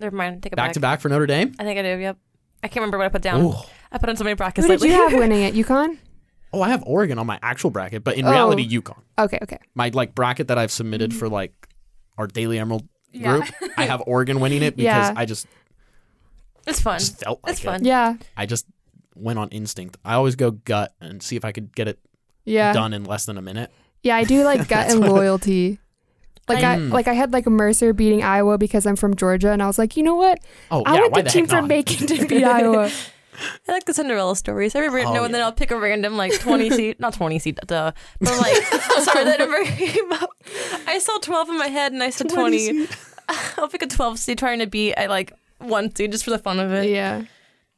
Never 0.00 0.14
mind. 0.16 0.42
Take 0.44 0.52
it 0.52 0.56
Back 0.56 0.68
back. 0.68 0.72
to 0.74 0.80
back 0.80 1.00
for 1.00 1.08
Notre 1.08 1.26
Dame. 1.26 1.54
I 1.58 1.64
think 1.64 1.76
I 1.78 1.82
do. 1.82 2.00
Yep. 2.00 2.16
I 2.62 2.68
can't 2.68 2.76
remember 2.82 2.98
what 2.98 3.06
I 3.06 3.08
put 3.08 3.22
down. 3.22 3.42
Ooh. 3.44 3.54
I 3.90 3.98
put 3.98 4.08
on 4.08 4.16
so 4.16 4.22
many 4.24 4.34
brackets 4.34 4.64
Who 4.66 4.72
did 4.72 4.80
lately. 4.80 4.94
you 4.96 5.08
have 5.08 5.12
winning 5.18 5.42
it? 5.42 5.54
UConn? 5.54 5.98
Oh, 6.52 6.62
I 6.62 6.68
have 6.70 6.82
Oregon 6.86 7.18
on 7.18 7.26
my 7.26 7.38
actual 7.42 7.70
bracket, 7.70 8.04
but 8.04 8.16
in 8.16 8.24
Oh. 8.24 8.30
reality, 8.30 8.68
UConn. 8.68 9.02
Okay, 9.18 9.38
okay. 9.42 9.58
My 9.74 9.90
like 9.92 10.14
bracket 10.14 10.48
that 10.48 10.58
I've 10.58 10.70
submitted 10.70 11.12
for 11.14 11.28
like 11.28 11.52
our 12.18 12.26
Daily 12.26 12.58
Emerald 12.58 12.86
Yeah. 13.12 13.38
group, 13.38 13.44
I 13.78 13.86
have 13.86 14.02
Oregon 14.06 14.40
winning 14.40 14.62
it 14.62 14.76
because 14.76 15.08
Yeah. 15.08 15.14
I 15.16 15.24
just 15.24 15.46
It's 16.66 16.80
fun. 16.80 16.98
just 16.98 17.18
felt 17.20 17.40
like 17.42 17.52
It's 17.52 17.60
it. 17.62 17.64
fun. 17.64 17.84
Yeah, 17.84 18.16
I 18.36 18.44
just 18.46 18.66
went 19.14 19.38
on 19.38 19.48
instinct. 19.48 19.96
I 20.04 20.14
always 20.14 20.36
go 20.36 20.50
gut 20.50 20.92
and 21.00 21.22
see 21.22 21.36
if 21.36 21.44
I 21.44 21.52
could 21.52 21.74
get 21.74 21.88
it 21.88 21.98
yeah, 22.44 22.72
done 22.72 22.92
in 22.92 23.04
less 23.04 23.24
than 23.26 23.38
a 23.38 23.42
minute. 23.42 23.70
yeah. 24.02 24.16
I 24.16 24.24
do 24.24 24.44
like 24.44 24.68
gut 24.74 24.90
and 24.90 25.00
loyalty. 25.00 25.78
Like 26.48 26.64
I, 26.64 26.76
Mm. 26.76 26.92
like 26.92 27.06
I 27.08 27.12
had 27.12 27.30
like 27.32 27.46
Mercer 27.46 27.92
beating 27.92 28.22
Iowa 28.22 28.56
because 28.56 28.86
I'm 28.86 28.96
from 28.96 29.14
Georgia, 29.16 29.50
and 29.52 29.62
I 29.62 29.66
was 29.66 29.76
like, 29.78 29.96
you 29.98 30.02
know 30.02 30.14
what? 30.14 30.38
Oh 30.70 30.82
I 30.86 30.94
yeah, 30.94 31.00
want 31.00 31.12
why 31.12 31.20
the 31.20 31.24
the 31.24 31.30
team 31.30 31.44
heck 31.44 31.50
from 31.50 31.68
not? 31.68 31.68
Macon 31.68 32.06
to 32.06 32.26
beat 32.26 32.44
Iowa. 32.44 32.90
I 33.68 33.72
like 33.72 33.84
the 33.84 33.94
Cinderella 33.94 34.34
stories. 34.36 34.74
Every 34.74 34.88
random, 34.88 35.16
Oh, 35.16 35.24
and 35.24 35.34
then. 35.34 35.42
I'll 35.42 35.52
pick 35.52 35.70
a 35.70 35.78
random 35.78 36.16
like 36.16 36.38
twenty 36.40 36.70
seat, 36.78 36.98
not 37.00 37.14
twenty 37.14 37.38
seat, 37.38 37.58
duh. 37.66 37.92
But 38.20 38.38
like, 38.38 38.56
sorry, 39.02 39.24
that 39.24 39.38
never 39.38 39.64
came 39.76 40.12
up. 40.12 40.30
I 40.86 40.98
saw 40.98 41.18
twelve 41.18 41.48
in 41.48 41.58
my 41.58 41.68
head, 41.68 41.92
and 41.92 42.02
I 42.02 42.10
said 42.10 42.28
twenty. 42.30 42.86
I'll 43.58 43.68
pick 43.68 43.82
a 43.82 43.86
twelve 43.86 44.18
seed, 44.18 44.38
trying 44.38 44.58
to 44.60 44.66
beat 44.66 44.94
I 44.96 45.06
like 45.06 45.32
one 45.58 45.94
seed 45.94 46.12
just 46.12 46.24
for 46.24 46.30
the 46.30 46.38
fun 46.38 46.58
of 46.60 46.72
it. 46.72 46.88
yeah. 46.90 47.22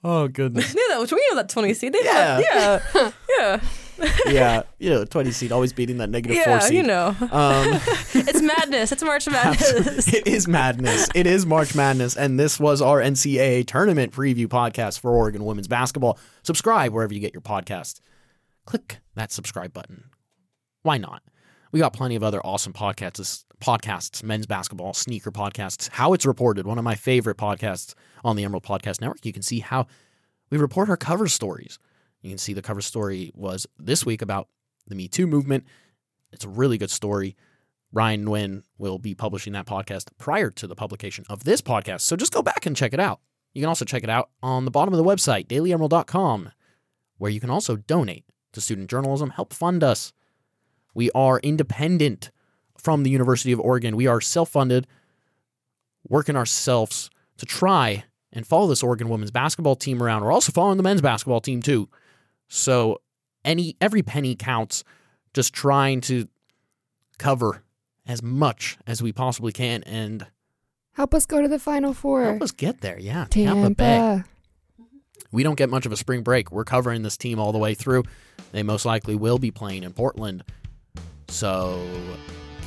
Oh 0.03 0.29
goodness. 0.29 0.75
Yeah, 0.75 0.83
that 0.90 0.99
was 1.01 1.12
we 1.12 1.23
know 1.31 1.37
that 1.37 1.49
twenty 1.49 1.75
seed. 1.75 1.92
They 1.92 2.01
Yeah. 2.05 2.38
yeah, 2.40 2.81
yeah, 2.94 3.11
yeah, 3.38 3.61
yeah, 4.26 4.62
you 4.78 4.90
know, 4.90 5.04
twenty 5.04 5.30
seed 5.32 5.52
always 5.52 5.72
beating 5.72 5.98
that 5.98 6.08
negative 6.10 6.42
four 6.44 6.54
yeah. 6.54 6.58
seed. 6.60 6.76
You 6.76 6.82
know, 6.84 7.08
Um, 7.20 7.28
it's 8.14 8.40
madness. 8.42 8.92
It's 8.92 9.02
March 9.02 9.28
Madness. 9.30 10.12
it 10.12 10.26
is 10.26 10.48
madness. 10.48 11.08
It 11.14 11.26
is 11.26 11.46
March 11.46 11.74
Madness, 11.74 12.16
and 12.16 12.38
this 12.38 12.58
was 12.58 12.80
our 12.82 13.00
NCAA 13.00 13.66
tournament 13.66 14.12
preview 14.12 14.46
podcast 14.46 15.00
for 15.00 15.10
Oregon 15.10 15.44
women's 15.44 15.68
basketball. 15.68 16.18
Subscribe 16.42 16.92
wherever 16.92 17.12
you 17.12 17.20
get 17.20 17.32
your 17.32 17.42
podcasts. 17.42 18.00
Click 18.66 18.98
that 19.14 19.32
subscribe 19.32 19.72
button. 19.72 20.04
Why 20.82 20.96
not? 20.98 21.22
We 21.72 21.78
got 21.80 21.92
plenty 21.92 22.16
of 22.16 22.22
other 22.22 22.40
awesome 22.44 22.72
podcasts. 22.72 23.44
Podcasts, 23.60 24.22
men's 24.22 24.46
basketball, 24.46 24.94
sneaker 24.94 25.30
podcasts. 25.30 25.90
How 25.90 26.14
it's 26.14 26.24
reported, 26.24 26.66
one 26.66 26.78
of 26.78 26.84
my 26.84 26.94
favorite 26.94 27.36
podcasts 27.36 27.94
on 28.24 28.36
the 28.36 28.44
Emerald 28.44 28.62
Podcast 28.64 29.00
Network. 29.02 29.24
You 29.26 29.34
can 29.34 29.42
see 29.42 29.60
how 29.60 29.86
we 30.50 30.56
report 30.56 30.88
our 30.88 30.96
cover 30.96 31.28
stories. 31.28 31.78
You 32.22 32.30
can 32.30 32.38
see 32.38 32.52
the 32.52 32.62
cover 32.62 32.80
story 32.80 33.33
was 33.35 33.66
this 33.78 34.04
week 34.04 34.22
about 34.22 34.48
the 34.87 34.94
Me 34.94 35.09
Too 35.09 35.26
movement. 35.26 35.64
It's 36.33 36.44
a 36.44 36.48
really 36.48 36.78
good 36.78 36.90
story. 36.90 37.37
Ryan 37.92 38.24
Nguyen 38.24 38.62
will 38.78 38.98
be 38.98 39.14
publishing 39.14 39.52
that 39.54 39.66
podcast 39.66 40.06
prior 40.18 40.50
to 40.50 40.66
the 40.66 40.76
publication 40.76 41.24
of 41.28 41.44
this 41.44 41.61
podcast. 41.61 42.02
So 42.02 42.16
just 42.16 42.33
go 42.33 42.42
back 42.42 42.66
and 42.66 42.76
check 42.76 42.92
it 42.92 43.00
out. 43.00 43.20
You 43.52 43.62
can 43.62 43.68
also 43.68 43.85
check 43.85 44.04
it 44.04 44.11
out 44.11 44.30
on 44.42 44.64
the 44.64 44.70
bottom 44.70 44.94
of 44.94 44.98
the 44.98 45.04
website, 45.04 45.48
dailyemerald.com, 45.48 46.52
where 47.18 47.30
you 47.30 47.40
can 47.40 47.50
also 47.50 47.76
donate 47.76 48.24
to 48.52 48.61
student 48.61 48.88
journalism, 48.88 49.30
help 49.30 49.52
fund 49.52 49.83
us. 49.83 50.12
We 50.94 51.11
are 51.12 51.40
independent 51.40 52.30
from 52.76 53.02
the 53.02 53.11
University 53.11 53.52
of 53.52 53.61
Oregon. 53.61 53.96
We 53.96 54.06
are 54.06 54.20
self 54.20 54.50
funded, 54.50 54.87
working 56.09 56.37
ourselves 56.37 57.11
to 57.38 57.46
try 57.46 58.04
and 58.33 58.46
follow 58.46 58.68
this 58.68 58.83
Oregon 58.83 59.09
women's 59.09 59.30
basketball 59.30 59.76
team 59.76 60.02
around. 60.02 60.22
We're 60.22 60.33
also 60.33 60.52
following 60.52 60.76
the 60.76 60.83
men's 60.83 61.02
basketball 61.02 61.40
team 61.40 61.61
too. 61.61 61.88
So 62.50 63.00
any 63.44 63.76
every 63.80 64.02
penny 64.02 64.34
counts. 64.34 64.84
Just 65.32 65.54
trying 65.54 66.00
to 66.02 66.28
cover 67.18 67.62
as 68.06 68.20
much 68.22 68.76
as 68.86 69.00
we 69.00 69.12
possibly 69.12 69.52
can 69.52 69.82
and 69.84 70.26
Help 70.94 71.14
us 71.14 71.24
go 71.24 71.40
to 71.40 71.46
the 71.46 71.60
Final 71.60 71.94
Four. 71.94 72.24
help 72.24 72.42
us 72.42 72.50
get 72.50 72.80
there. 72.80 72.98
Yeah, 72.98 73.26
Tampa, 73.30 73.62
Tampa. 73.62 73.74
Bay. 73.74 74.22
We 75.30 75.44
don't 75.44 75.54
get 75.54 75.70
much 75.70 75.86
of 75.86 75.92
a 75.92 75.96
spring 75.96 76.22
break. 76.22 76.50
We're 76.50 76.64
covering 76.64 77.02
this 77.02 77.16
team 77.16 77.38
all 77.38 77.52
the 77.52 77.58
way 77.58 77.74
through. 77.74 78.02
They 78.50 78.64
most 78.64 78.84
likely 78.84 79.14
will 79.14 79.38
be 79.38 79.52
playing 79.52 79.84
in 79.84 79.92
Portland. 79.92 80.42
So 81.28 81.86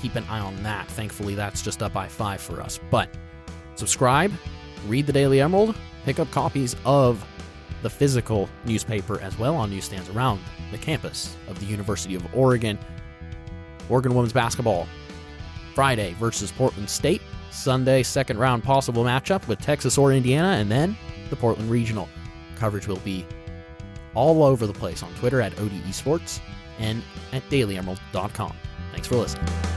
keep 0.01 0.15
an 0.15 0.23
eye 0.29 0.39
on 0.39 0.63
that. 0.63 0.87
Thankfully, 0.87 1.35
that's 1.35 1.61
just 1.61 1.83
up 1.83 1.91
by 1.91 2.07
five 2.07 2.39
for 2.39 2.61
us. 2.61 2.79
But 2.89 3.09
subscribe, 3.75 4.31
read 4.87 5.05
the 5.05 5.13
Daily 5.13 5.41
Emerald, 5.41 5.75
pick 6.05 6.17
up 6.19 6.31
copies 6.31 6.77
of 6.85 7.23
the 7.83 7.89
physical 7.89 8.49
newspaper 8.65 9.21
as 9.21 9.37
well 9.37 9.55
on 9.55 9.69
newsstands 9.69 10.09
around 10.09 10.39
the 10.71 10.77
campus 10.77 11.35
of 11.47 11.59
the 11.59 11.65
University 11.65 12.15
of 12.15 12.25
Oregon. 12.33 12.79
Oregon 13.89 14.15
women's 14.15 14.33
basketball 14.33 14.87
Friday 15.75 16.15
versus 16.19 16.51
Portland 16.51 16.89
State. 16.89 17.21
Sunday, 17.51 18.01
second 18.01 18.39
round 18.39 18.63
possible 18.63 19.03
matchup 19.03 19.47
with 19.47 19.59
Texas 19.59 19.97
or 19.97 20.11
Indiana, 20.11 20.59
and 20.59 20.71
then 20.71 20.97
the 21.29 21.35
Portland 21.35 21.69
Regional. 21.69 22.09
Coverage 22.55 22.87
will 22.87 22.97
be 22.97 23.25
all 24.15 24.43
over 24.43 24.65
the 24.65 24.73
place 24.73 25.03
on 25.03 25.13
Twitter 25.15 25.41
at 25.41 25.57
ODE 25.59 25.93
Sports 25.93 26.39
and 26.79 27.03
at 27.31 27.43
dailyemerald.com. 27.49 28.55
Thanks 28.91 29.07
for 29.07 29.15
listening. 29.15 29.72